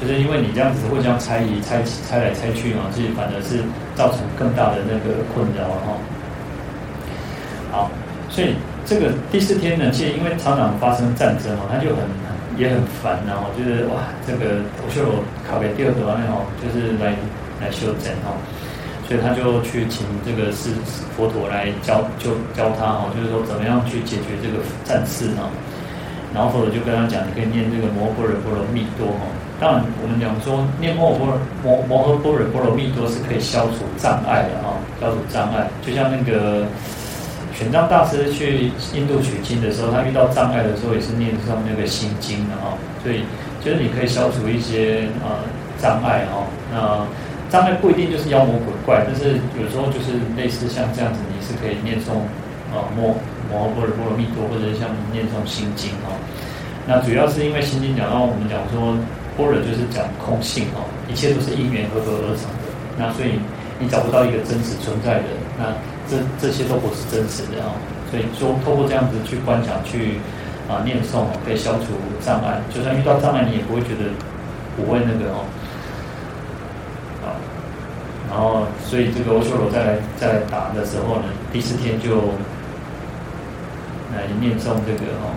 [0.01, 3.59] 就是因为你这样子互相猜疑猜猜来猜去嘛，其实反而是
[3.95, 5.99] 造成更大的那个困扰哈。
[7.73, 7.91] 好，
[8.29, 8.55] 所以
[8.85, 12.05] 这个第四天呢，其实因为常常发生战争哦，他就很
[12.57, 17.17] 也很烦，然后就是哇，这个我修罗考给第二个那哦，就是来
[17.61, 18.39] 来修整哦。
[19.07, 20.71] 所以他就去请这个是
[21.17, 25.43] 佛陀来教，就教他哦，就是说怎么样去解决这个战事呢？
[26.33, 29.29] 然后佛陀就跟他讲，你可以念这个摩诃般若波罗蜜多哈。
[29.61, 35.71] 当然，我们讲说念摩诃摩摩诃般若波罗蜜多是可以消除障碍的哈，消除障碍。
[35.87, 36.67] 就像那个
[37.55, 42.75] 玄奘大师去印度取经的时候，他遇到障碍的时候也是念上那个心经的哈。
[43.05, 43.23] 所以
[43.63, 45.39] 就是你可以消除一些呃
[45.79, 46.43] 障碍哈。
[46.73, 47.07] 那
[47.55, 52.19] 障碍不一定就是妖魔鬼怪，但是有时候就是类似像这样子，你是可以念诵
[52.75, 53.15] 啊摩
[53.47, 56.11] 摩诃般若波罗蜜多，或者是像念诵心经哈。
[56.85, 58.99] 那主要是因为心经讲到我们讲说
[59.39, 62.67] 般若就是讲空性哈，一切都是因缘合合而成的。
[62.99, 63.39] 那所以
[63.79, 65.71] 你找不到一个真实存在的，那
[66.11, 67.71] 这这些都不是真实的啊。
[68.11, 70.19] 所以说透过这样子去观想去
[70.67, 72.59] 啊念诵，可以消除障碍。
[72.75, 74.11] 就算遇到障碍，你也不会觉得
[74.75, 75.47] 不会那个哦。
[78.31, 82.17] 然后，所以这个欧修罗再来再来打的时候呢，第四天就
[84.13, 85.31] 来念诵这个哦。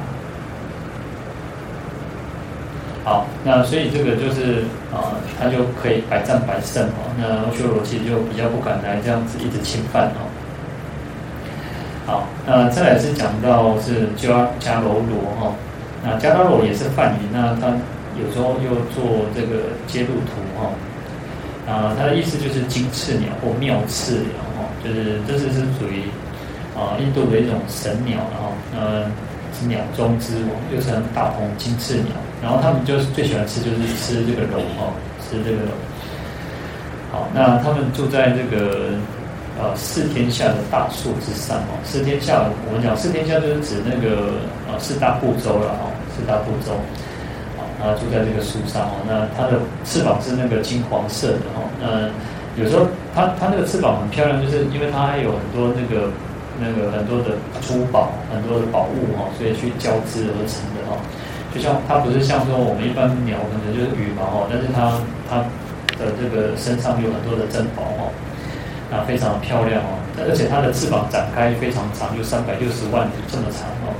[3.04, 7.14] 好，那所以这个就是啊，他就可以百战百胜哦。
[7.20, 10.28] 那欧修罗其实就比较不敢来这样子一直侵犯哦。
[12.08, 15.54] 好，那再来是讲到是迦迦罗罗哈，
[16.04, 17.68] 那迦罗罗也是梵语，那他
[18.18, 20.72] 有时候又做这个揭露图哈。
[21.68, 26.04] 啊，它的意思就是金翅鸟或妙翅鸟哈，就是这是是属于
[26.74, 29.04] 啊，印度的一种神鸟，然后呃
[29.60, 34.96] 是鸟中之王，又称大鹏金翅鸟，然后他们就是最喜欢吃就是吃这个龙哦，
[35.28, 35.72] 吃这个龙。
[37.12, 38.92] 好，那他们住在这个
[39.60, 44.40] 呃四天下的大树之上哦，四天下我们讲四天下就是指那个
[44.72, 46.72] 呃四大部洲了哦，四大部洲。
[47.82, 52.10] 啊，住在这个树上哦，那它的翅膀是那个金黄色的哦，那。
[52.58, 56.10] 有时候它它那个翅膀很漂亮，就是因为它还有很多那个
[56.58, 60.98] 那个很多的珠宝，很多的宝物哈，所以去交织而成的哈。
[61.54, 64.98] 就像它不是像说我们一般鸟可能就是羽毛哈，但是它
[65.30, 65.46] 它
[66.02, 68.10] 的这个身上有很多的珍宝哈，
[68.90, 73.94] 啊非常漂亮哦，而且它的翅膀展开非常长，有三百六十万这么长哦。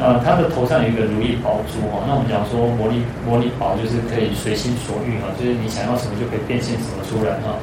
[0.00, 7.54] 呃，他的头上有一个如意宝珠哈，那我们讲说魔力魔力宝就是可以随心所欲哈，就是你想要什么就可以变现什么出来哈。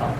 [0.00, 0.14] 啊，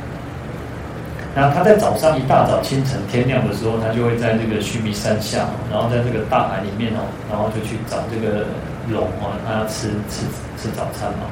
[1.34, 8.44] 那他在早上一大早清晨天亮的时候，他就会在这个须弥山下，然后在这个大海里面哦，然后就去找这个
[8.90, 10.26] 龙哦，他要吃吃
[10.58, 11.30] 吃早餐嘛，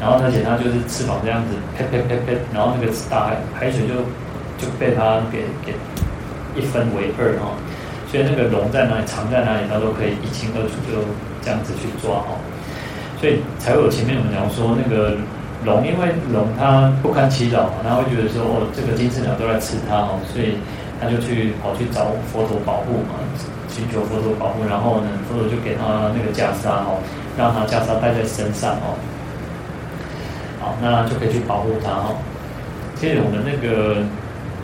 [0.00, 3.94] 然后而且他就是翅膀这样子啪啪啪啪，然后那个大海海水就
[4.58, 5.76] 就被他给给
[6.56, 7.54] 一分为二哈。
[8.10, 10.98] 所以那个龙在哪里，藏在哪里，他都可以一清二楚，就
[11.42, 12.34] 这样子去抓哦。
[13.20, 15.14] 所以才会有前面我们讲说那个
[15.62, 20.58] 龙，因为龙它不堪其扰嘛，它会觉得说哦，这个金翅鸟都在吃它哦，所以
[20.98, 23.14] 它就去跑去找佛陀保护嘛，
[23.70, 24.66] 寻求佛陀保护。
[24.66, 26.98] 然后呢，佛陀就给他那个袈裟哦，
[27.38, 28.98] 让他袈裟带在身上哦。
[30.58, 32.18] 好，那就可以去保护它哦。
[32.98, 34.02] 其实我们那个。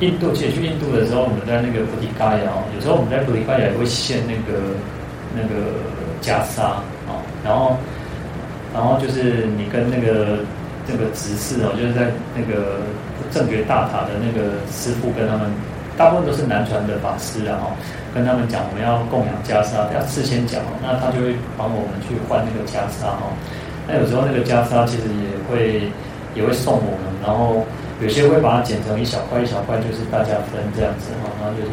[0.00, 4.76] 印度，其实去印度的时候，我们在那个菩提伽耶哦，有时候我们在菩提伽耶也会献那个
[5.32, 5.72] 那个
[6.20, 7.76] 袈裟哦，然后
[8.74, 10.44] 然后就是你跟那个
[10.86, 12.84] 那个执事哦，就是在那个
[13.32, 15.48] 正觉大塔的那个师父跟他们，
[15.96, 17.56] 大部分都是南传的法师啊，
[18.12, 23.32] 跟他们讲我们要供养袈裟，要事先讲，那他就会帮我们去换那个袈裟哦，
[23.88, 25.88] 那有时候那个袈裟其实也会
[26.34, 27.64] 也会送我们，然后。
[28.02, 31.72] 有些会把它剪成一小块一小块，就是大家分这样子哈，然后就是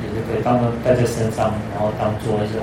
[0.00, 2.62] 也是可以当做带在身上，然后当做一种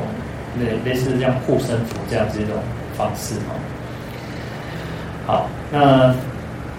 [0.57, 2.55] 类类似像护身符这样子一种
[2.95, 3.51] 方式哈。
[5.25, 6.15] 好，那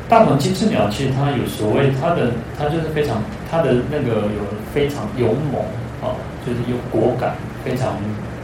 [0.08, 4.40] 大鹏金翅鸟其实它有所谓它的它就是非常它的那个有
[4.72, 5.60] 非常勇猛
[6.00, 6.16] 啊，
[6.46, 7.92] 就是有果敢，非常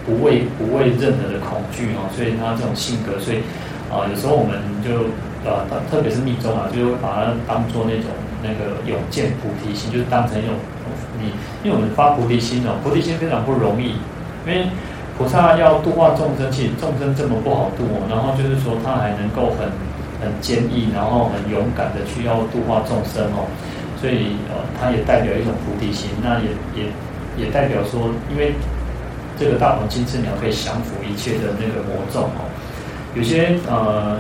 [0.04, 3.38] 不畏不畏任何的恐惧啊，所以它这种性格，所以
[3.90, 5.08] 啊有时候我们就。
[5.44, 8.08] 呃，特特别是密宗啊，就是会把它当做那种
[8.42, 10.56] 那个永见菩提心，就是当成一种
[11.20, 11.28] 你，
[11.62, 14.00] 因为我们发菩提心哦，菩提心非常不容易，
[14.46, 14.66] 因为
[15.18, 19.68] 菩萨要度化众生，其实众生这么不好度哦，然后就是说他还能够很
[20.24, 23.44] 很坚毅，然后很勇敢的去要度化众生哦，
[24.00, 26.88] 所以呃，它也代表一种菩提心，那也也
[27.36, 28.54] 也代表说，因为
[29.38, 32.48] 这个大鹏金翅鸟可以降服一切的那个魔咒哦，
[33.14, 34.16] 有些呃。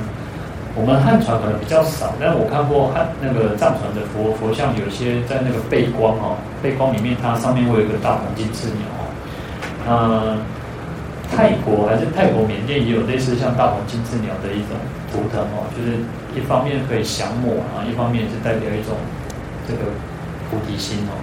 [0.76, 9.02] 我们汉传可能比较少，但我看过汉那个藏传的佛佛像，有些在那个背光哦，背光里面它上面会有一个大鹏金翅鸟哦。
[9.86, 10.34] 呃，
[11.30, 14.74] 泰国还是泰国缅甸也有类似像大鹏金翅鸟的一种
[15.14, 16.02] 图腾哦，就是
[16.34, 18.98] 一方面可以降魔啊，一方面是代表一种
[19.70, 19.94] 这个
[20.50, 21.14] 菩提心哦。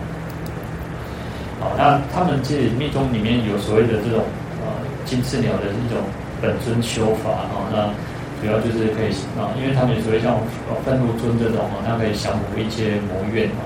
[1.59, 4.23] 好，那他们其实密宗里面有所谓的这种
[4.63, 5.99] 呃金翅鸟的一种
[6.39, 7.91] 本尊修法哦，那。
[8.41, 10.35] 主要就是可以啊，因为他们有所谓像
[10.83, 13.61] 愤怒尊这种哦，它可以降服一些魔怨哦。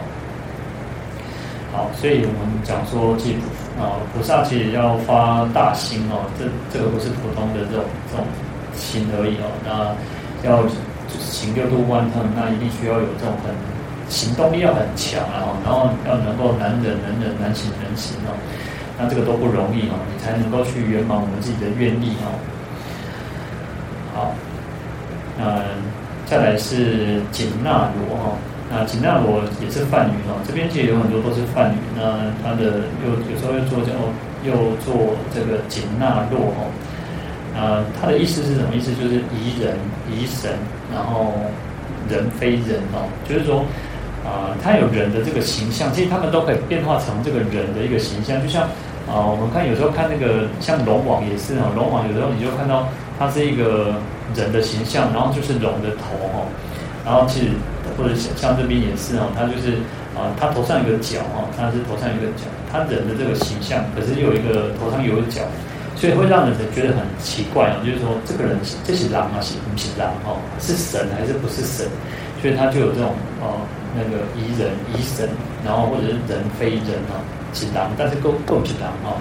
[1.71, 3.39] 好，所以我们讲说，其实
[3.79, 8.27] 啊，菩萨其实要发大心哦，这这个不是普通的这种这种
[8.75, 9.47] 心而已哦。
[9.63, 9.95] 那
[10.43, 10.63] 要
[11.07, 13.55] 行六度万行，那一定需要有这种很
[14.11, 18.35] 行动力要很强啊，然后要能够难忍能忍，难行能行哦。
[18.99, 22.27] 那这个都不容易哦，你才能够去圆满我们自己的愿力哦。
[24.13, 24.35] 好。
[25.37, 25.61] 嗯，
[26.25, 28.37] 再来是紧那罗哈，
[28.71, 33.91] 那紧那罗也是梵语哈，这边其实有很多都是梵语，那它的又有时候又做叫
[34.43, 38.93] 又做这个紧那罗哈，啊，它的意思是什么意思？
[38.95, 39.75] 就是疑人
[40.09, 40.51] 疑神，
[40.93, 41.33] 然后
[42.09, 43.65] 人非人哦，就是说
[44.23, 48.63] 啊，它有人的这个形象，其实他们都可以变化成这个人的一个形象，就像
[49.05, 52.87] 啊，我们看有时候看那个像龙王也是哦，龙王有时候你就看到
[53.19, 53.95] 它是一个。
[54.33, 56.41] 人的形象，然后就是龙的头哈，
[57.05, 57.47] 然后其实
[57.97, 59.77] 或者像这边也是哦，它就是
[60.15, 65.41] 啊，它头上有个角哈，它是头上有个角，它人的这个形象，可是又有一个头上有个角，
[65.95, 70.39] 所以会让人觉得很奇怪哦，就是说这个人这是狼啊，是不是狼哦？
[70.59, 71.85] 是神还是不是神？
[72.41, 73.61] 所以他就有这种哦，
[73.95, 75.29] 那个疑人疑神，
[75.63, 77.17] 然后或者是人非人啊，
[77.53, 79.17] 是狼，但是够够是狼哈。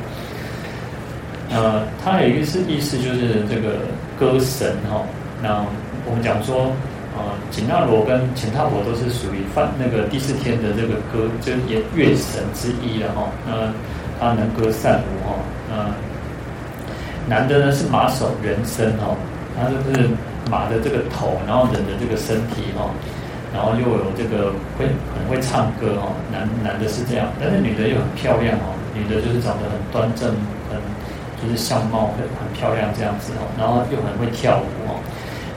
[1.50, 3.78] 呃，他有一个是意思就是这个
[4.18, 5.02] 歌神哈。
[5.42, 5.64] 那
[6.06, 6.72] 我们讲说，
[7.16, 13.28] 呃，紧那罗跟乾闥婆都是属于梵那个第四天的这个歌，就是也乐神之一了哈。
[13.46, 13.72] 那
[14.20, 15.36] 他能歌善舞哈。
[15.70, 19.16] 那男的呢是马首人身哦，
[19.56, 20.08] 他就是
[20.50, 22.92] 马的这个头，然后人的这个身体哦，
[23.52, 24.84] 然后又有这个会
[25.16, 26.12] 很会唱歌哦。
[26.30, 30.34] 男男的是这样，但是女的又很漂亮哦，女的就是长得很端正，
[31.44, 34.96] 就是相貌很很漂亮这样子哦，然后又很会跳舞哦。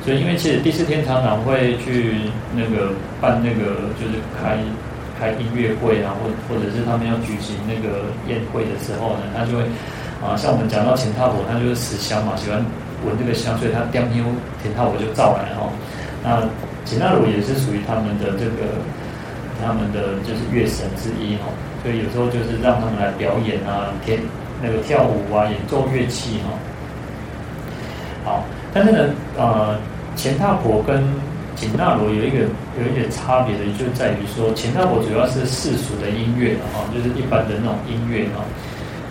[0.03, 4.59] 所以因为其实第四天常常会去那个办那个就是开
[5.17, 9.63] 开音乐会啊，或或者是他们要举行那个宴会的时候呢，他就会。
[10.17, 12.57] 啊，像我们讲到乾闥婆，他就是死香嘛，喜欢
[13.05, 14.25] 闻这个香，所以他点香，
[14.63, 15.69] 乾闥婆就照来哦。
[16.25, 16.41] 那
[16.83, 18.81] 紧那罗也是属于他们的这个，
[19.61, 21.53] 他们的就是乐神之一哈，
[21.85, 24.17] 所以有时候就是让他们来表演啊，天
[24.61, 26.49] 那个跳舞啊，演奏乐器哈。
[28.25, 28.43] 好，
[28.73, 29.77] 但是呢，呃，
[30.15, 31.03] 乾闥婆跟
[31.55, 32.39] 紧那罗有一个
[32.77, 38.43] 有一点差别的，就在于说，乾闥婆主要是世俗的音乐哈，就是一般的那种音乐哈。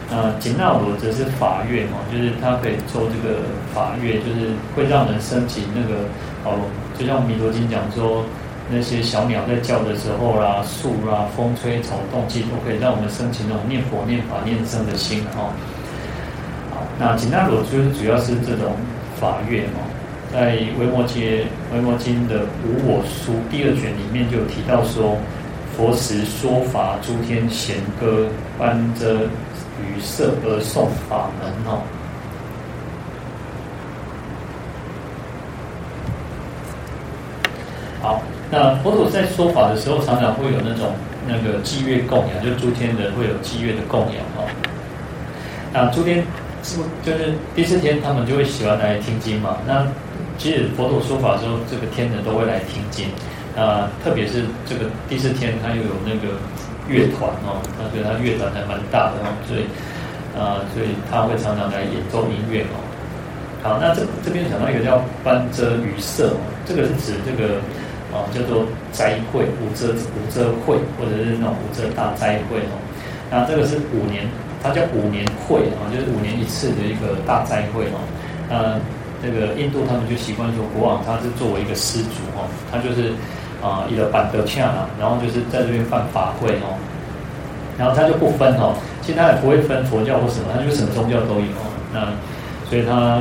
[0.09, 3.43] 呃，紧那罗则是法乐嘛，就是它可以做这个
[3.75, 6.05] 法乐，就是会让人升起那个
[6.45, 8.25] 哦，就像《弥陀经》讲说，
[8.71, 15.53] 那些小鸟在叫的时候啦，树啦，风吹草动，其实都可以让我们升起那种念佛、念法、念僧的心哈。
[16.71, 18.75] 好，那紧那罗就是主要是这种
[19.21, 19.81] 法乐嘛，
[20.33, 25.17] 在《维摩诘维摩经》的无我书第二卷里面就有提到说，
[25.77, 28.27] 佛时说法，诸天咸歌，
[28.59, 29.29] 般遮。
[29.79, 31.83] 语色而送法门哦，
[38.01, 38.23] 好，
[38.57, 40.97] 那佛陀在说法的时候，常常会有那种
[41.29, 44.49] 那个祭乐供养，就诸天人会有祭乐的供养哦。
[45.75, 46.25] 那诸天
[46.63, 49.59] 是不就是第四天，他们就会喜欢来听经嘛。
[49.67, 49.87] 那
[50.39, 53.05] 其实佛陀说法的时候，这个天人都会来听经。
[53.55, 56.35] 啊，特别是这个第四天，他又有那个。
[56.89, 59.67] 乐团哦，他觉得他乐团还蛮大的哦，所以
[60.39, 62.79] 啊、所以他会常常来演奏音乐哦。
[63.61, 67.59] 好，那这这边讲到一个叫般遮语色哦，这个是指这个
[68.17, 72.81] 哦、叫做斋会无遮无遮会，或者是那种无遮大斋会哦。
[73.29, 74.25] 那这个是五年，
[74.63, 78.01] 它叫五年会啊，就是五年一次的一个大斋会哦。
[78.49, 78.81] 那
[79.21, 83.13] 这个印度他们就习惯说，国王他是作为一个施主哦，他就是。
[83.63, 86.77] 啊，一个板德恰啊，然后就是在这边办法会哦，
[87.79, 91.65] 然后他就不分哦，其实他也不会分佛教或什么，他就什么宗教都有哦。
[91.91, 92.05] 那
[92.69, 93.19] 所以他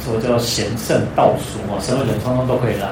[0.00, 2.86] 说叫贤圣道俗哦，什么人通通都可以来，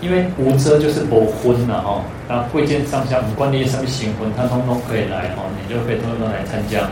[0.00, 2.02] 因为无遮就是不婚了哦。
[2.28, 6.88] 那贵贱上下，五官那些什么行婚，他通通可以来哦，你就可以通通来参加。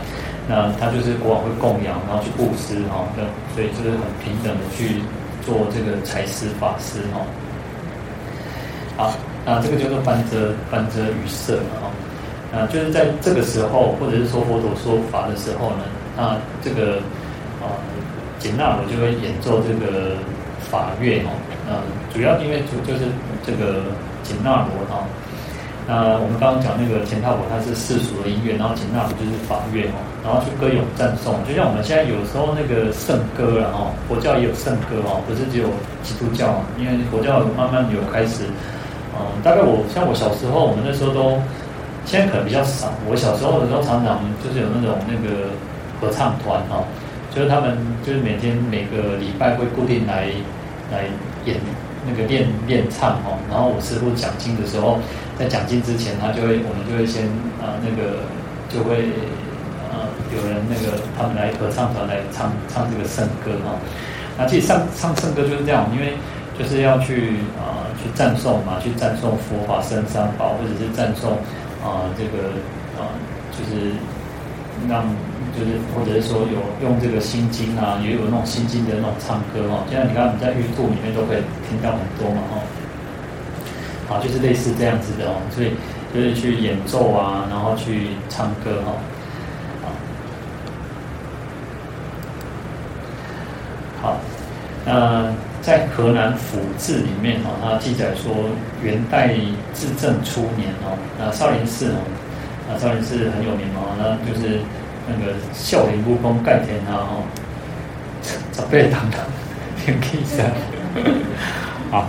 [0.47, 3.05] 那他就是国王会供养，然后去布施哈，
[3.53, 5.01] 所以就是很平等的去
[5.45, 7.21] 做这个财施法施哈。
[8.97, 9.13] 好，
[9.45, 11.93] 那这个叫做翻遮翻遮语色嘛，
[12.51, 15.85] 啊，就是在这个时候，或者是说佛陀说法的时候呢，
[16.17, 16.97] 那这个
[17.61, 17.77] 啊，
[18.39, 20.17] 简那我就会演奏这个
[20.59, 21.29] 法乐哦，
[21.69, 21.77] 呃，
[22.11, 23.05] 主要因为主就是
[23.45, 23.85] 这个
[24.23, 25.05] 简那罗哈，
[25.85, 35.69] 那我们刚刚讲那个乾闥婆，它是世俗的音乐，然后简那罗就是法乐哦，然后去歌咏赞颂，就像我们现在有时候那个圣歌了哈，佛教也有圣歌哦，不是只有
[36.01, 38.49] 基督教，因为佛教慢慢有开始。
[39.13, 41.37] 嗯，大概我像我小时候，我们那时候都，
[42.05, 42.87] 现在可能比较少。
[43.09, 45.51] 我小时候的时候，常常就是有那种那个
[45.99, 46.87] 合唱团哦，
[47.35, 50.29] 就是他们就是每天每个礼拜会固定来
[50.89, 51.03] 来
[51.49, 51.57] 演
[52.05, 53.35] 那个练练唱哦。
[53.49, 54.99] 然后我师傅讲经的时候，
[55.37, 57.25] 在讲经之前，他就会我们就会先
[57.57, 58.23] 啊那个
[58.69, 59.09] 就会
[59.89, 63.75] 呃有人那个他们来合唱团来唱唱这个圣歌哈。
[64.37, 66.13] 那其实唱唱圣歌就是这样，因为。
[66.59, 71.31] 就是要去啊、呃，去赞颂嘛，去赞颂佛法僧三宝，或者是赞颂
[71.81, 72.49] 啊、这个
[72.99, 73.15] 啊、呃，
[73.55, 73.95] 就是
[74.87, 75.03] 让，
[75.57, 79.83] 就是或者是说有用这个心经啊，也有那种心经的那种唱歌哦。
[79.89, 82.61] 现在你看你在 YouTube 里面都可以听到很多嘛，哦，
[84.07, 85.73] 好，就是类似这样子的哦，所以
[86.13, 88.93] 就是去演奏啊，然后去唱歌哈，
[94.01, 94.17] 好，好，
[94.85, 95.33] 那。
[95.61, 98.33] 在《河南府志》里面哈，它记载说，
[98.81, 99.27] 元代
[99.73, 101.99] 至正初年哦，那少林寺哦，
[102.71, 104.59] 那少林寺很有名嘛，那就是
[105.09, 107.25] 那个少林武功盖天哈哦，
[108.51, 109.25] 长辈堂堂，
[109.83, 110.51] 天梯山。
[111.89, 112.07] 好，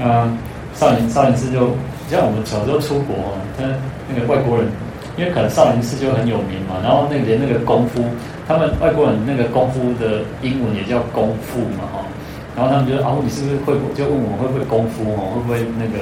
[0.00, 0.38] 嗯，
[0.74, 1.74] 少林少林寺就
[2.08, 3.64] 像我们小时候出国哦，他
[4.08, 4.68] 那个外国人，
[5.16, 8.04] 因为可能少林寺就很有名嘛，然后那个连那个功夫，
[8.46, 12.06] 他们外国人那个功夫的英文也叫功夫嘛哈，
[12.54, 13.74] 然后他们就说啊，你是不是会？
[13.96, 15.98] 就问我会不会功夫哦，会不会那个？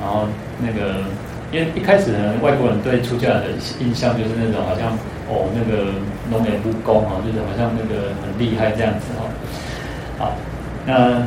[0.00, 0.26] 然后
[0.58, 0.94] 那个，
[1.50, 3.48] 因为一开始呢，外国人对出家人的
[3.80, 4.92] 印象就是那种好像
[5.30, 5.88] 哦，那个
[6.30, 9.24] 龙眼武功啊，就是好像那个很厉害这样子哈。
[10.18, 10.32] 好，
[10.84, 11.22] 那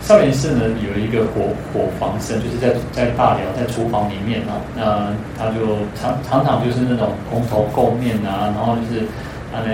[0.00, 9.04] 少林寺呢有一个火火房僧，就是在在大寮在厨房里面啊，那他就常常常就是那种蓬头垢面啊，然后就是
[9.52, 9.70] 他呢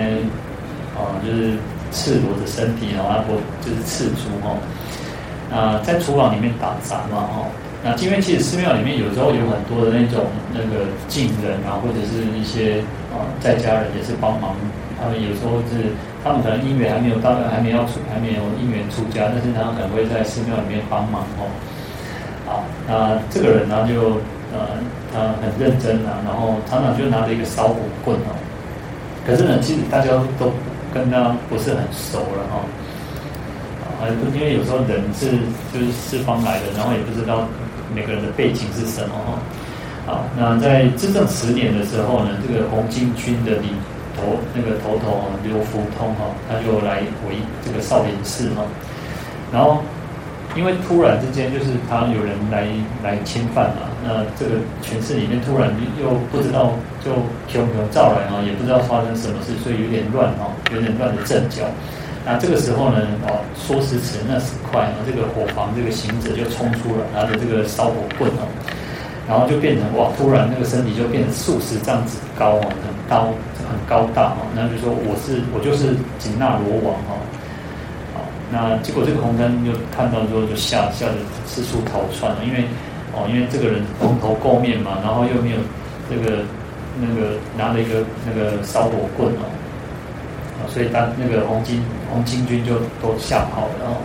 [0.99, 1.55] 啊就是
[1.93, 4.59] 赤裸着身体啊，不就是赤足哦，
[5.55, 7.47] 啊在厨房里面打杂嘛哦。
[7.87, 12.82] 那因为其实寺庙里面有时候有很多的那种那个近人啊，或者是一些
[13.14, 14.57] 啊在家人也是帮忙。
[14.99, 21.47] 他们有时候是他们可能姻缘还没有到，还没有出，还没有姻缘出家，但是他们可能会在寺庙里面帮忙哦。
[22.45, 24.18] 好，那这个人呢就
[24.51, 24.82] 呃
[25.14, 28.34] 他很认真啊，然后常常就拿着一个烧火棍哦。
[29.24, 30.11] 可是呢，其实大家
[30.41, 30.51] 都
[30.93, 32.59] 跟他不是很熟了哈。
[34.01, 35.39] 啊，因为有时候人是
[35.72, 37.47] 就是四方来的，然后也不知道。
[37.95, 39.14] 每个人的背景是什么？
[39.26, 39.39] 哈，
[40.07, 43.70] 好，那在真正十年的时候呢，这个红巾军的领
[44.16, 48.62] 头那个头头刘福通哈，他就来回这个少林寺哈。
[49.53, 49.82] 然后
[50.57, 52.66] 因为突然之间就是他有人来
[53.03, 55.70] 来侵犯嘛，那这个全市里面突然
[56.01, 56.72] 又不知道
[57.05, 57.12] 就
[57.47, 61.64] 熊熊造来啊，也不知道发生什么事，所以有点乱哈，有点乱的阵脚。
[62.29, 68.51] 那这个时候呢，哦，说时迟那时快啊，这个火房这个行者就冲出了，拿着这个烧火棍哦，
[69.29, 73.31] 然后就变成哇，突然那个身体就变成数十丈之高哦，很高
[73.62, 77.14] 很高大哦，那就说我是我就是紧那罗王哦，
[78.18, 81.14] 好，那结果这个红灯就看到之后就吓吓得
[81.47, 82.66] 四处逃窜了，因为
[83.14, 85.62] 哦，因为这个人蓬头垢面嘛，然后又没有
[86.11, 86.43] 这个
[86.99, 89.47] 那个拿了一个那个烧火棍哦。
[90.68, 91.78] 所以当那个红巾
[92.10, 93.96] 红巾军就都吓跑了哦，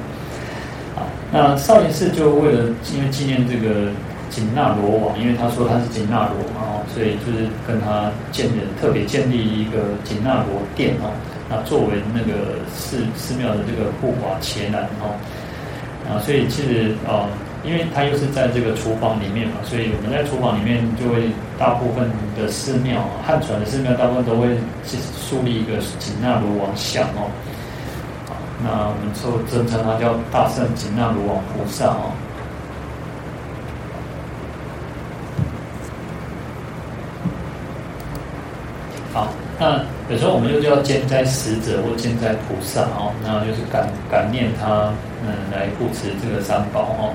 [0.95, 0.99] 啊，
[1.31, 3.89] 那少林寺就为了因为纪念这个
[4.29, 11.11] 紧那罗王，因为他说他是紧那罗嘛哦，所以就是跟他建的特别建立一个紧那罗殿哦，
[11.49, 15.15] 那作为那个寺寺庙的这个护法伽蓝哦，
[16.09, 17.27] 啊，所以其实啊。
[17.63, 27.29] 因为它又是在这个厨房里面嘛，所以我们在厨房里面就会大部分的寺庙，汉传的寺庙大部分都会去树立一个紧那罗王像哦。
[28.63, 32.11] 那我们就尊称它叫大圣紧那罗王菩萨哦。
[39.13, 39.27] 好，
[39.59, 44.91] 那有时候我们又叫兼斋使者或兼斋菩萨哦，那就是感感念他，
[45.23, 47.13] 嗯，来护持这个三宝哦。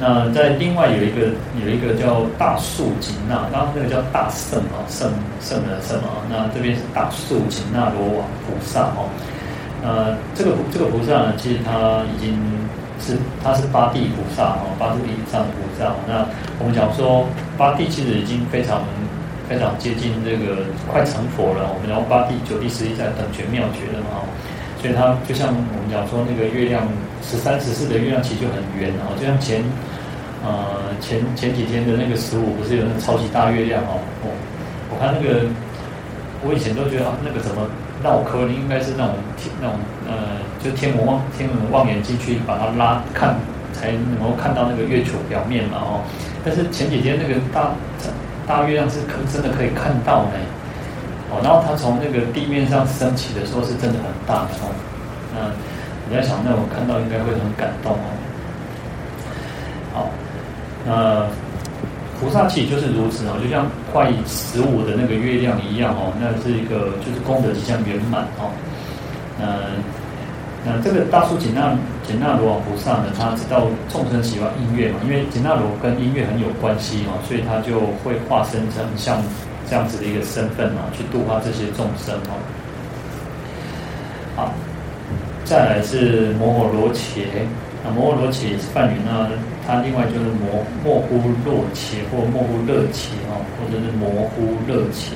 [0.00, 1.28] 那在另外有一个
[1.62, 5.10] 有一个叫大树紧那，刚刚那个叫大圣啊，圣
[5.40, 9.08] 圣的圣啊，那这边是大树紧那罗王菩萨哦。
[9.82, 12.34] 呃，这个这个菩萨呢，其实他已经
[13.00, 15.92] 是他是八地菩萨哦，八地以上的菩萨。
[16.08, 16.26] 那
[16.58, 17.26] 我们讲说
[17.58, 18.82] 八地其实已经非常
[19.48, 21.68] 非常接近这个快成佛了。
[21.74, 24.24] 我们讲八地九地十地在等觉妙觉了嘛。
[24.84, 26.86] 所以它就像我们讲说那个月亮
[27.24, 29.64] 十三十四的月亮其实就很圆哦，就像前
[30.44, 34.28] 呃前前几天的那个十五不是有那超级大月亮哦，哦，
[34.92, 35.48] 我看那个
[36.44, 37.64] 我以前都觉得啊那个什么
[38.04, 43.40] 绕科应该是那种天那种呃就天文望天文望远镜去把它拉看
[43.72, 46.04] 才能够看到那个月球表面嘛哦，
[46.44, 47.72] 但是前几天那个大
[48.46, 50.36] 大月亮是可真的可以看到呢。
[51.42, 54.70] 然后它从那个地面上升起的时候，是真的很大的哦。
[55.34, 55.50] 那
[56.06, 58.08] 我在想，那我看到应该会很感动哦。
[59.94, 60.10] 好，
[60.84, 61.26] 那
[62.20, 66.12] 菩萨其实就是如此哦，就像快十五的那个月亮一样哦。
[66.20, 68.52] 那是一个就是功德即将圆满哦。
[69.40, 69.82] 嗯，
[70.64, 71.76] 那这个大叔简那
[72.06, 79.22] 简那罗王菩萨呢，他知道众生喜欢音乐嘛，因为简那罗跟音乐很有关系嘛，所以他就会化身成像。
[79.74, 82.38] 这样子的一个身份啊，去度化这些众生哦。
[84.36, 84.54] 好，
[85.44, 87.26] 再来是摩诃罗伽，
[87.82, 89.28] 那摩诃罗伽也是梵语呢，
[89.66, 95.10] 它另外就是摩诃呼罗伽或貘呼勒伽哦，或者是摩呼勒伽。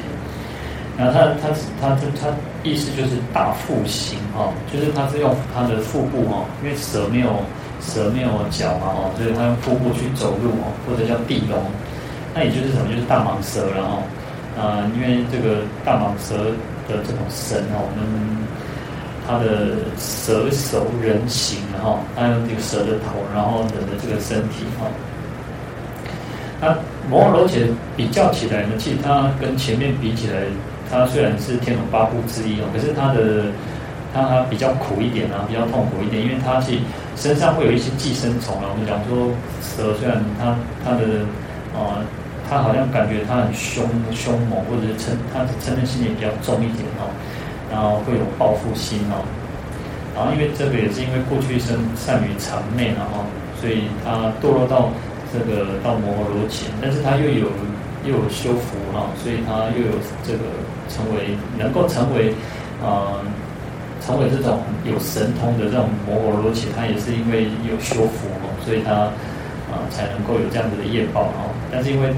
[0.98, 2.34] 然后它它它它它
[2.64, 7.38] 意思就是大腹行哈，就是它是用它的腹部哈，因为蛇没有
[7.80, 11.62] 蛇没有脚嘛哦，所以它用腹部去走路哦，或者叫地龙，
[12.34, 14.02] 那也就是什么，就是大蟒蛇然后。
[14.58, 16.34] 啊、因为这个大蟒蛇
[16.88, 18.02] 的这种神哦，我们
[19.24, 24.90] 它的蛇首人形哈，它有这个蛇的头，然后人的这个身体哈。
[26.60, 26.74] 那
[27.08, 27.60] 摩诃罗伽
[27.96, 30.42] 比较起来呢，其实它跟前面比起来，
[30.90, 33.46] 它虽然是天龙八部之一哦，可是它的
[34.12, 36.72] 它比较苦一点啊，比较痛苦一点，因为它是
[37.14, 38.66] 身上会有一些寄生虫啊。
[38.72, 39.30] 我们讲说
[39.62, 41.22] 蛇虽然它它的
[41.78, 42.02] 啊。
[42.48, 47.12] 他好像感觉他很凶凶猛，或者是嗔，他的嗔恨心也比较重一点哦，
[47.70, 49.20] 然后会有报复心哦，
[50.16, 53.20] 然后因为这个也是因为过去生善于谄媚了哈，
[53.60, 54.88] 所以他堕落到
[55.32, 57.46] 这个到摩诃罗伽，但是他又有
[58.04, 59.92] 又有修福哈，所以他又有
[60.24, 60.48] 这个
[60.88, 62.32] 成为能够成为
[62.80, 63.20] 啊、
[64.00, 69.12] 成为这种有神通的这种摩诃罗伽，他也是因为有修福哦，所以他
[69.68, 72.08] 啊、才能够有这样子的业报哦，但是因为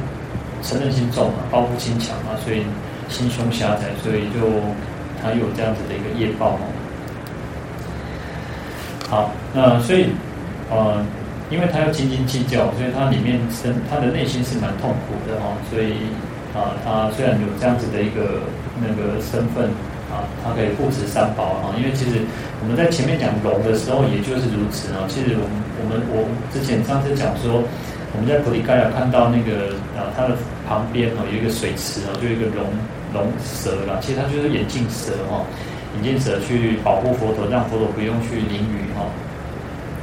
[0.63, 2.63] 嗔恨心重嘛，报复心强嘛，所以
[3.09, 4.47] 心胸狭窄，所以就
[5.23, 6.61] 他有这样子的一个业报哦。
[9.09, 10.11] 好，那所以
[10.71, 11.05] 呃，
[11.51, 15.57] 因为他要斤斤计较，所以他里面身他的内心是蛮痛苦的哦。
[15.71, 16.07] 所以
[16.55, 18.43] 啊，他虽然有这样子的一个
[18.81, 19.67] 那个身份
[20.13, 21.75] 啊，他可以护持三宝啊。
[21.77, 22.21] 因为其实
[22.63, 25.09] 我们在前面讲龙的时候，也就是如此啊。
[25.09, 27.65] 其实我们我们我之前上次讲说。
[28.13, 30.37] 我们在菩提伽亚看到那个啊，它的
[30.67, 32.67] 旁边哦有一个水池哦，就有一个龙
[33.15, 33.99] 龙蛇啦。
[34.01, 35.47] 其实它就是眼镜蛇哦，
[35.95, 39.07] 眼镜蛇去保护佛陀，让佛陀不用去淋雨哈。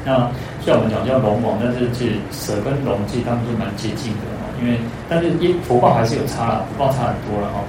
[0.05, 0.32] 那
[0.64, 4.47] 虽然我们讲叫龙王，但是其实蛇跟龙其实他们是蛮接近的哈。
[4.64, 4.80] 因为
[5.10, 7.60] 但是业福报还是有差了，福报差很多了哈。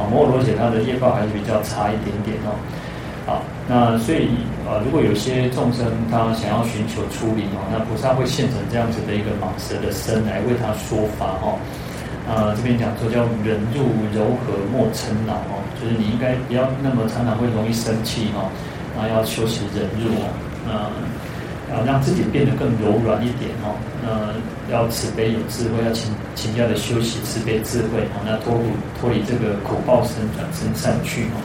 [0.00, 2.56] 啊，摩诃罗伽他的业报还是比较差一点点哦。
[3.26, 4.28] 好，那所以
[4.68, 11.56] 呃，如果有些众生他想要寻求出离哦，那菩萨会现成这样子的一个蟒蛇的身来为他说法哦。
[12.28, 18.52] 呃，这边讲说叫忍辱柔和莫嗔恼哦，就是你应该不要那么常常会容易生气哦，
[18.96, 20.28] 然后要修习忍辱哦，
[20.64, 24.32] 那要让自己变得更柔软一点哦，那
[24.72, 28.68] 要慈悲有智慧，要勤勤加的修习慈悲智慧哦，那脱离
[29.00, 31.40] 脱离这个苦报身转身散去哦。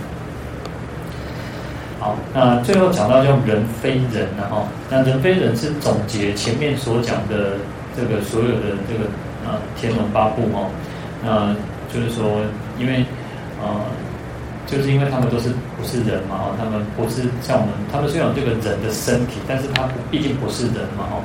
[2.09, 7.53] 好，那最后讲到叫人非人了哈，那人非人是总结前面所讲的
[7.95, 9.05] 这个所有的这个
[9.45, 10.65] 啊天龙八部哈，
[11.23, 11.53] 那
[11.93, 12.41] 就是说，
[12.79, 13.05] 因为
[13.61, 13.85] 啊，
[14.65, 21.21] 就是因为他们都是不是人嘛哈，他们不是像我们，他们虽然有这个人的身体，但是他毕竟不是人嘛哈。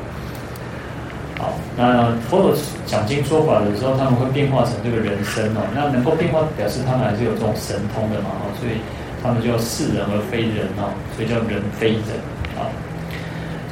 [1.39, 2.53] 好，那佛陀
[2.85, 8.77] 讲经说法的时候，他们会变化成这个人身哦，那能够变化，表示他们还是有这种神通的嘛哈，所以。
[9.25, 12.13] 他们叫是人而非人哦，所以叫人非人
[12.61, 12.69] 啊。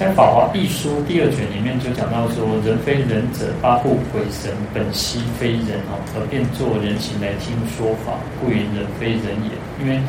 [0.00, 9.52] 在《法华一书》第二卷里面就讲到说，人非人者，八部鬼神本悉非人哦，而变作人形来听说法，故云人非人也。
[9.76, 10.00] 因为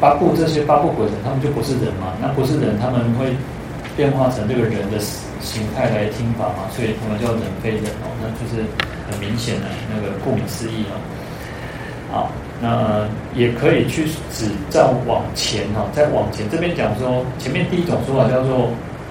[0.00, 3.30] 八部这些八部鬼神，他们就不是人嘛，那不是人，他们会
[3.96, 4.98] 变化成这个人的
[5.40, 8.66] 形态来听法嘛，所以他们叫人非人哦，那就是
[9.06, 10.98] 很明显的那个顾名思义哦。
[12.10, 12.32] 好。
[12.60, 13.06] 那
[13.36, 18.70] 也可以去指照往前哈，再往前这边讲说，前面第一种说法叫做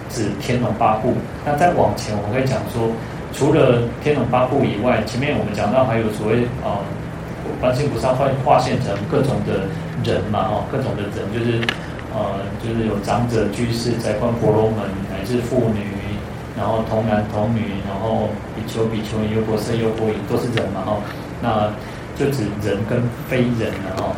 [0.10, 1.14] 指天龙八部。
[1.45, 2.91] 那再往前，我们可以讲说，
[3.32, 6.84] 除了天龙八部以外，前面我们讲到还有所谓啊，
[7.62, 9.64] 观世音菩萨会化现成各种的
[10.04, 11.64] 人嘛，哦，各种的人就是
[12.12, 15.88] 呃，就是有长者、居士、在观婆罗门，乃至妇女，
[16.58, 18.28] 然后童男童女，然后
[18.58, 21.00] 比丘、比丘尼、优婆塞、优婆夷，都是人嘛，哦，
[21.41, 21.72] 那。
[22.18, 24.15] 就指人跟非人了哦。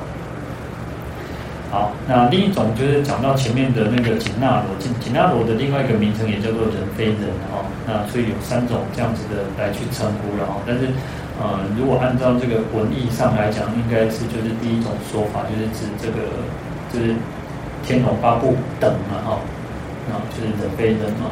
[1.72, 7.62] 好，那另一种就是讲到前面的那个紧那罗，紧紧那罗的另外一个名称也叫做人非人哦。
[7.86, 10.58] 那所以有三种这样子的来去称呼了哦。
[10.66, 10.90] 但是，
[11.38, 16.26] 呃，如果按照这个文义上来讲，应该是就是第一种说法，就是指这个
[16.92, 17.14] 就是
[17.86, 19.38] 天龙八部等嘛哈，
[20.10, 21.30] 那就是人非人嘛。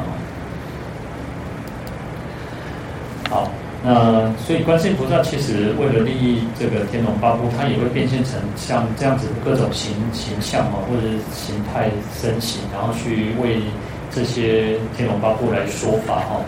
[3.28, 3.50] 好。
[3.80, 13.62] 那所以观世音菩萨其实为了利益这个天龙八部，他也会变现成像这样子各种形形象嘛，或者是形态身形，然后去为
[14.10, 16.42] 这些天龙八部来说法哈。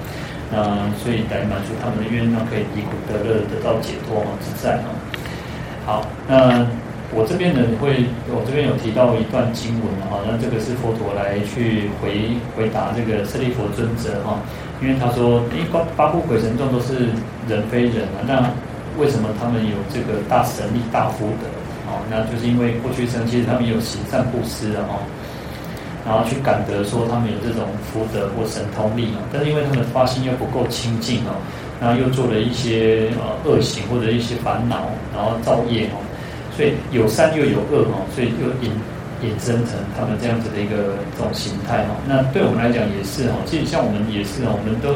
[0.51, 4.91] 那所以来满足他们的愿望，可以离苦得乐，得到解脱自在哦。
[5.87, 6.66] 好，那
[7.14, 14.35] 我这边呢会，我这边有提到一段经文哈，那这个是佛陀来去回回答这个舍利佛尊者哈。
[14.83, 15.66] 因为他说，因为
[15.97, 17.11] 八部鬼神众都是
[17.49, 18.51] 人非人啊，那
[18.99, 21.47] 为什么他们有这个大神力、大福德？
[21.87, 25.03] 哦，那就是因为过去生其实他们有行善布施的哦，
[26.07, 31.35] 然后去感得说他们有这种福德或神通力啊，但是因为他们的发心又不够清净哦，
[31.81, 35.99] 然后又做了一些呃恶行或者一些烦恼，然后造业哦，
[36.57, 38.70] 所以有善又有恶哦，所以又引
[39.23, 41.97] 引申成他们这样子的一个这种形态哦。
[42.07, 44.95] 那对我们来讲也是哦，其实像我们也是哦，我们都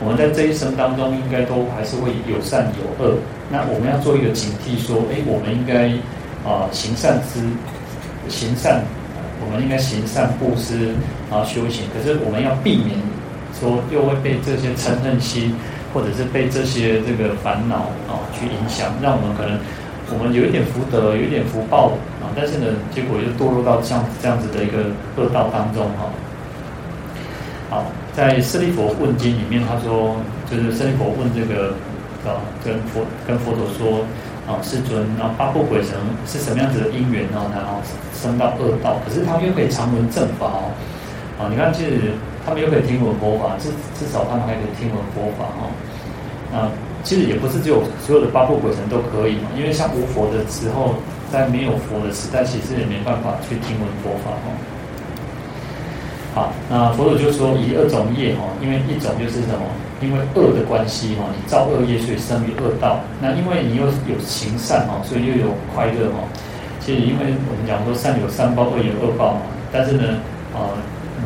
[0.00, 3.14] 我们在这一生当中应该都还是会有善有恶。
[3.50, 5.88] 那我们要做一个警惕，说，哎，我们应该
[6.48, 7.40] 啊、行善之
[8.28, 8.82] 行善，
[9.44, 10.94] 我们应该行善布施，
[11.30, 11.84] 然后修行。
[11.92, 12.96] 可是我们要避免
[13.58, 15.54] 说又会被这些嗔恨心。
[15.94, 19.58] 或者是被这些这个烦恼啊去影响，让我们可能
[20.08, 21.92] 我们有一点福德，有一点福报
[22.22, 24.86] 啊，但是呢，结果又堕落到像这样子的一个
[25.16, 26.06] 恶道当中哈。
[27.68, 27.84] 好，
[28.14, 30.14] 在《舍利弗问经》里面，他说，
[30.48, 31.74] 就是舍利弗问这个
[32.22, 34.06] 啊，跟佛跟佛陀说
[34.46, 37.82] 啊，世尊，然后八部鬼神是什么样子的因缘哦，然后
[38.14, 40.70] 生到恶道，可是他们又可以常闻正法哦。
[41.42, 42.14] 啊，你看，其实
[42.46, 45.66] 他们又可以听闻佛法，至至少他们还可以听闻佛法哦。
[46.54, 46.70] 啊，
[47.06, 50.96] 其实也不是只有所有的八部鬼神都可以嘛，因为像无佛的时候，
[51.30, 54.50] 在没有佛的时代，其实也没办法去听闻佛法哦。
[56.34, 59.62] 好，那佛祖就说以二种业哈，因为一种就是什么？
[60.02, 62.98] 因为恶的关系哈，你造恶业，所以生于恶道。
[63.22, 66.18] 那因为你又有行善哈，所以又有快乐哈。
[66.80, 70.18] 其实因为我们讲说善有善报，恶有恶报嘛，但是呢，
[70.52, 70.74] 啊。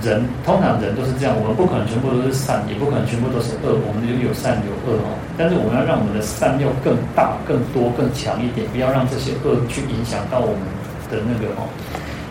[0.03, 5.12] 人通常人都是这样，我们不可能全部都是善，也不可能全部都是恶，我们就有善有恶哦。
[5.36, 10.64] 但是我们要让我们的善要更大、更多、更强一点，不要让这些恶去影响到我们
[11.12, 11.68] 的那个哦。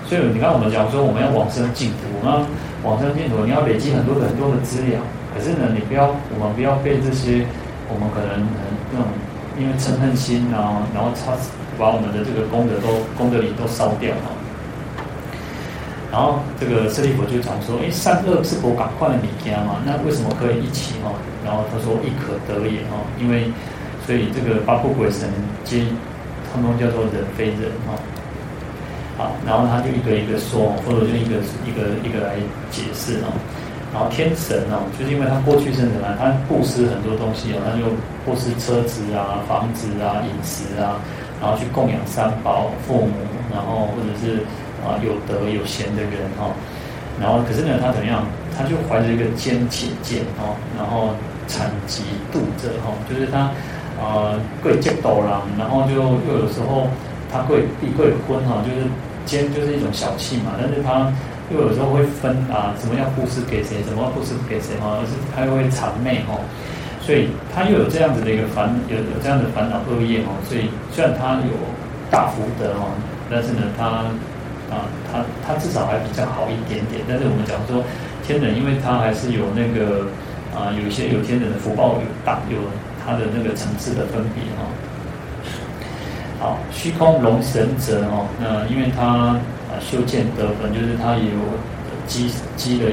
[0.10, 2.42] 所以你看，我们讲说我们要往生净土，我们要
[2.82, 4.98] 往生净土，你要累积很多很多的资粮。
[5.30, 7.46] 可是呢，你不要，我们不要被这些
[7.86, 8.42] 我们可能
[8.90, 9.06] 那种
[9.62, 11.38] 因为嗔恨心啊，然后他
[11.78, 14.39] 把我们的这个功德都功德里都烧掉了。
[16.12, 19.78] 然后这个舍利弗就讲说：“哎，善恶是否赶快的你家嘛？
[19.86, 21.14] 那为什么可以一起哦？”
[21.46, 23.46] 然后他说：“亦可得也哦，因为
[24.08, 25.30] 所以这个八部鬼神
[25.64, 25.86] 皆
[26.50, 27.94] 他们叫做人非人哦。
[29.22, 32.42] 好，然后他就一个一个说，或者就一个一个一个来
[32.72, 33.30] 解释哦。
[33.94, 37.86] 然后天神哦，就是因为他过去生什么，他布施很多东西哦，他就
[38.26, 40.98] 布施车子啊、房子啊、饮食啊，
[41.40, 43.14] 然后去供养三宝、父母，
[43.54, 44.42] 然后或者是。”
[44.86, 46.52] 啊，有德有贤的人哈，
[47.20, 48.26] 然后可是呢，他怎么样？
[48.58, 51.16] 他就怀着一个坚且见哈，然后
[51.48, 53.52] 产疾度者哈，就是他
[53.96, 56.90] 啊，贵贱斗郎，然后就又有时候
[57.32, 58.86] 他贵必贵昏哈，就是
[59.26, 61.08] 奸就是一种小气嘛，但是他
[61.56, 66.36] 又有时候会分啊，什么要布施给谁，什么布施给谁哈，而是他又会谄媚哈，
[67.00, 71.56] 所以他又有这样子的一个烦，有有这样的烦恼恶业哈，所以虽然他有
[72.12, 72.88] 大福德哈，
[73.32, 74.04] 但是呢，他。
[74.70, 77.84] 啊，他他至少还比较好一点点，但是我们讲说
[78.24, 80.06] 天人，因为他还是有那个
[80.54, 82.58] 啊，有一些有天人的福报有大，有
[83.04, 84.70] 他的那个层次的分别哈。
[86.40, 89.42] 好，虚空龙神者哦，那因为他
[89.74, 91.34] 啊修建德本，就是他有
[92.06, 92.86] 积积的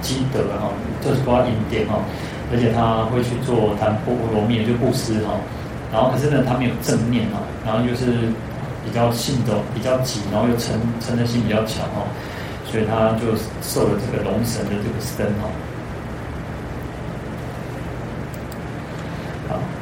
[0.00, 2.00] 积德哈，就是挂印典哈，
[2.52, 5.38] 而且他会去做谈波罗蜜，就布施哈，
[5.92, 8.28] 然后可是呢，他没有正念哈，然后就是。
[8.84, 12.06] 比较性子比较急，然后又嗔嗔的心比较强哦，
[12.64, 15.50] 所以他就受了这个龙神的这个身哦。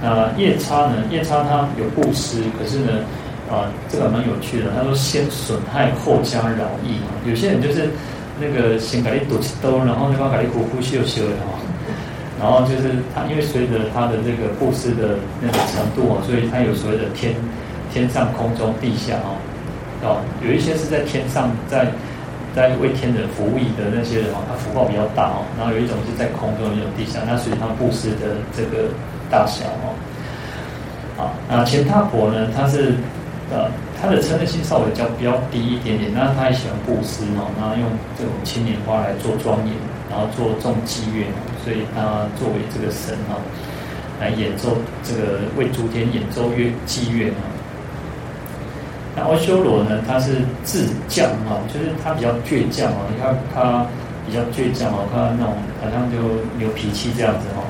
[0.03, 0.97] 那夜叉呢？
[1.11, 3.05] 夜叉他有布施，可是呢，
[3.53, 4.73] 啊，这个蛮有趣的。
[4.75, 7.13] 他说先损害后加饶益啊。
[7.27, 7.91] 有些人就是
[8.41, 11.53] 那个先给你堵起兜，然后那帮给你呼呼秀秀的哈。
[12.41, 17.35] 然后就是他，因为随着他的这个布施的那个程度啊，所以他有所谓的天。
[17.93, 19.37] 天上、空中、地下，哦，
[20.03, 21.87] 哦，有一些是在天上，在
[22.55, 28.89] 在为天人服务的那些人，哦，他福报比较大，哦，然后有一种是在空中，有一种地下，那属于他布施的这个
[29.31, 29.95] 大小，哦，
[31.17, 32.95] 好，那钱大婆呢，他是
[33.53, 33.67] 呃，
[34.01, 37.85] 他的嗔恨心稍微较比较低一点点，那他也喜欢布施，哦，然后用
[38.17, 39.75] 这种青莲花来做庄严，
[40.09, 41.27] 然后做众伎乐，
[41.63, 43.43] 所以他作为这个神，哦，
[44.21, 47.60] 来演奏这个为诸天演奏乐祭乐，哦。
[49.21, 50.03] 那阿修罗呢？
[50.09, 53.05] 他是自降啊，就是他比较倔强啊。
[53.13, 53.87] 你看他
[54.27, 56.17] 比较倔强啊，看他那种好像就
[56.65, 57.63] 有脾气这样子哈。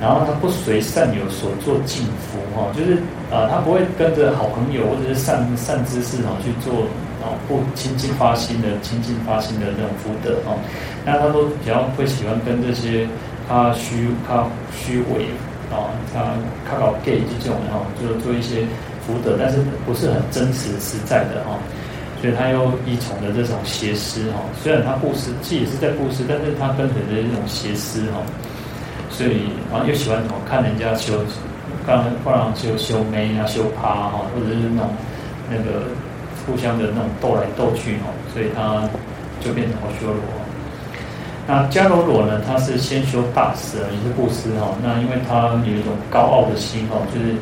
[0.00, 2.94] 然后他不随善友所做尽福哈，就是
[3.30, 6.72] 啊，他不会跟着好朋友或者是善善知识啊去做
[7.20, 10.56] 啊，不亲近发心的亲近发心的那种福德哈。
[11.04, 13.06] 那他都比较会喜欢跟这些
[13.48, 15.26] 他虚他虚伪
[15.70, 16.32] 啊，他
[16.68, 18.64] 他搞 gay 这种哈，就是做一些。
[19.06, 21.56] 福德，但是不是很真实实在的哈，
[22.20, 24.40] 所以他又依从的这种邪师哈。
[24.60, 28.18] 虽然他布施，其实也是在布施，但是他跟随的这种邪师哈。
[29.08, 31.14] 所以啊又喜欢什么看人家修，
[31.86, 34.90] 刚不然修修眉啊修趴哈，或者是那种
[35.48, 35.86] 那个
[36.44, 38.82] 互相的那种斗来斗去哦，所以他
[39.40, 40.20] 就变成阿修罗。
[41.46, 44.74] 那迦楼罗呢，他是先修大施，也是布施哈。
[44.82, 47.36] 那因为他有一种高傲的心哦，就是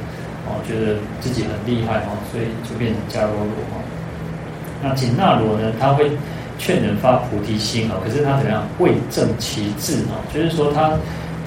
[0.46, 3.80] 哦觉得自己很厉害哦，所以就变成迦楼罗哈。
[4.82, 6.10] 那紧那罗呢，他会。
[6.56, 10.22] 劝人发菩提心啊，可是他怎样未正其志啊？
[10.32, 10.92] 就是说他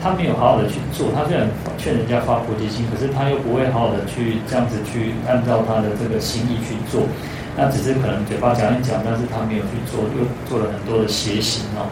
[0.04, 7.08] 他没有好好的去做，他虽然劝人家发菩提心，可是他又不会好好的去这样子去按照他的这个心意去做，
[7.56, 11.88] 那只是可能嘴巴讲一讲，但是他没有去做，又做了很多的邪行哦，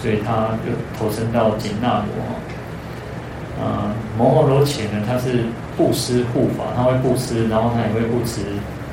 [0.00, 2.38] 所以他就投身到紧那罗哈。
[3.58, 5.44] 呃，摩诃罗伽呢，他是
[5.76, 8.40] 布施护法，他会布施，然后他也会布持。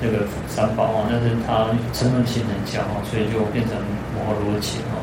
[0.05, 3.78] 那个三宝哦，但是他嗔恨心很强哦，所以就变成
[4.14, 4.99] 摩诃罗伽哦。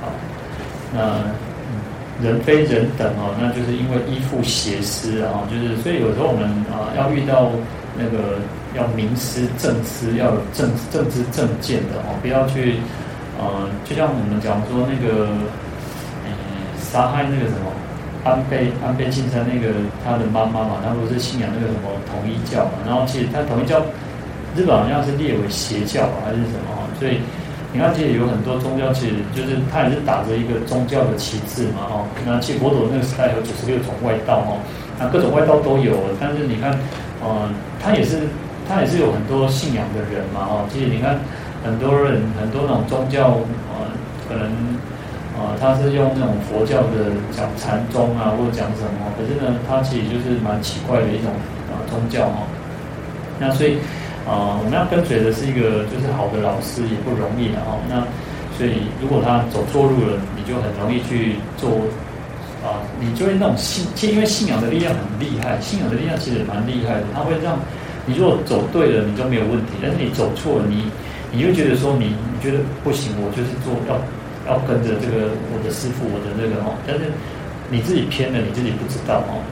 [0.00, 0.10] 好，
[0.92, 7.52] 那人非人等哦，那就是因为依附邪师啊，就是所以有时候我们啊要遇到
[7.96, 8.40] 那个
[8.74, 12.74] 要明师正师，要有正正知正见的哦，不要去
[13.38, 15.26] 呃，就像我们讲说那个
[16.26, 16.30] 嗯，
[16.78, 17.72] 杀害那个什么。
[18.24, 19.72] 安倍安倍晋三那个
[20.04, 23.80] 他的妈妈嘛，他不是信仰那个什么统一教嘛，然后其实他统一教
[24.56, 27.22] 日本好像是列为邪教还是什么，所以
[27.72, 34.58] 你看其实有很多宗教，其实就是他也是打着一个宗教的旗帜嘛，哦，那其实佛陀那个时代有九十六种外道哦，
[34.98, 36.76] 那各种外道都有，但是你看，
[37.24, 37.48] 嗯，
[37.80, 38.26] 他也是
[38.68, 41.16] 他也是有很多信仰的人嘛，哦，其实你看
[41.64, 43.38] 很多人很多那种宗教，
[43.72, 43.88] 呃，
[44.28, 44.50] 可能。
[45.38, 49.06] 啊，他是用那种佛教的讲禅宗啊，或者讲什么？
[49.14, 51.30] 可是呢，他其实就是蛮奇怪的一种
[51.70, 52.42] 啊宗教哈。
[53.38, 53.78] 那所以
[54.26, 57.78] 啊，我们要跟随的是一个就是好的老师也不容易的哈。
[57.88, 58.02] 那
[58.58, 61.70] 所以如果他走错路了，你就很容易去做
[62.66, 67.54] 啊，你就会那种信，其实因为信仰的力量很厉害，信仰的力量其实蛮厉害的，它会让
[68.06, 70.90] 你如果走对了，你就没有问题；但是你走错了，你
[71.30, 74.00] 你就觉得说你你觉得不行，我就是做要。
[74.46, 77.04] 要跟着这个我的师傅，我的那个哦，但是
[77.68, 79.44] 你自己偏了，你自己不知道哦。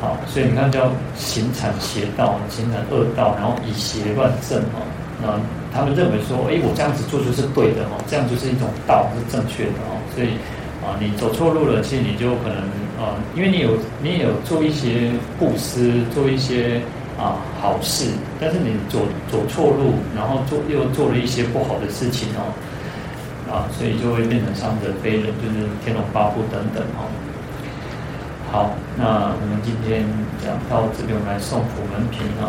[0.00, 0.86] 好，所以你看叫
[1.16, 4.86] 行产邪道，行产恶道，然后以邪乱正哦。
[5.20, 5.34] 那
[5.74, 9.98] 他们认为说，哎，我这样子做就是对的哦，这样就是一种道，是正确的哦。
[10.14, 10.38] 所以
[10.86, 12.62] 啊，你走错路了，其实你就可能
[13.02, 15.10] 啊，因为你有你也有做一些
[15.40, 16.78] 布施，做一些
[17.18, 18.10] 啊好事，
[18.40, 19.00] 但是你走
[19.30, 22.52] 走错路，然后做又做了一些不好的事情哦。
[23.50, 27.04] 啊，所以就会变成伤者非人，就是天龙八部等等哦。
[28.50, 30.04] 好，那我们今天
[30.42, 32.48] 讲到这边，我们来送普门品啊。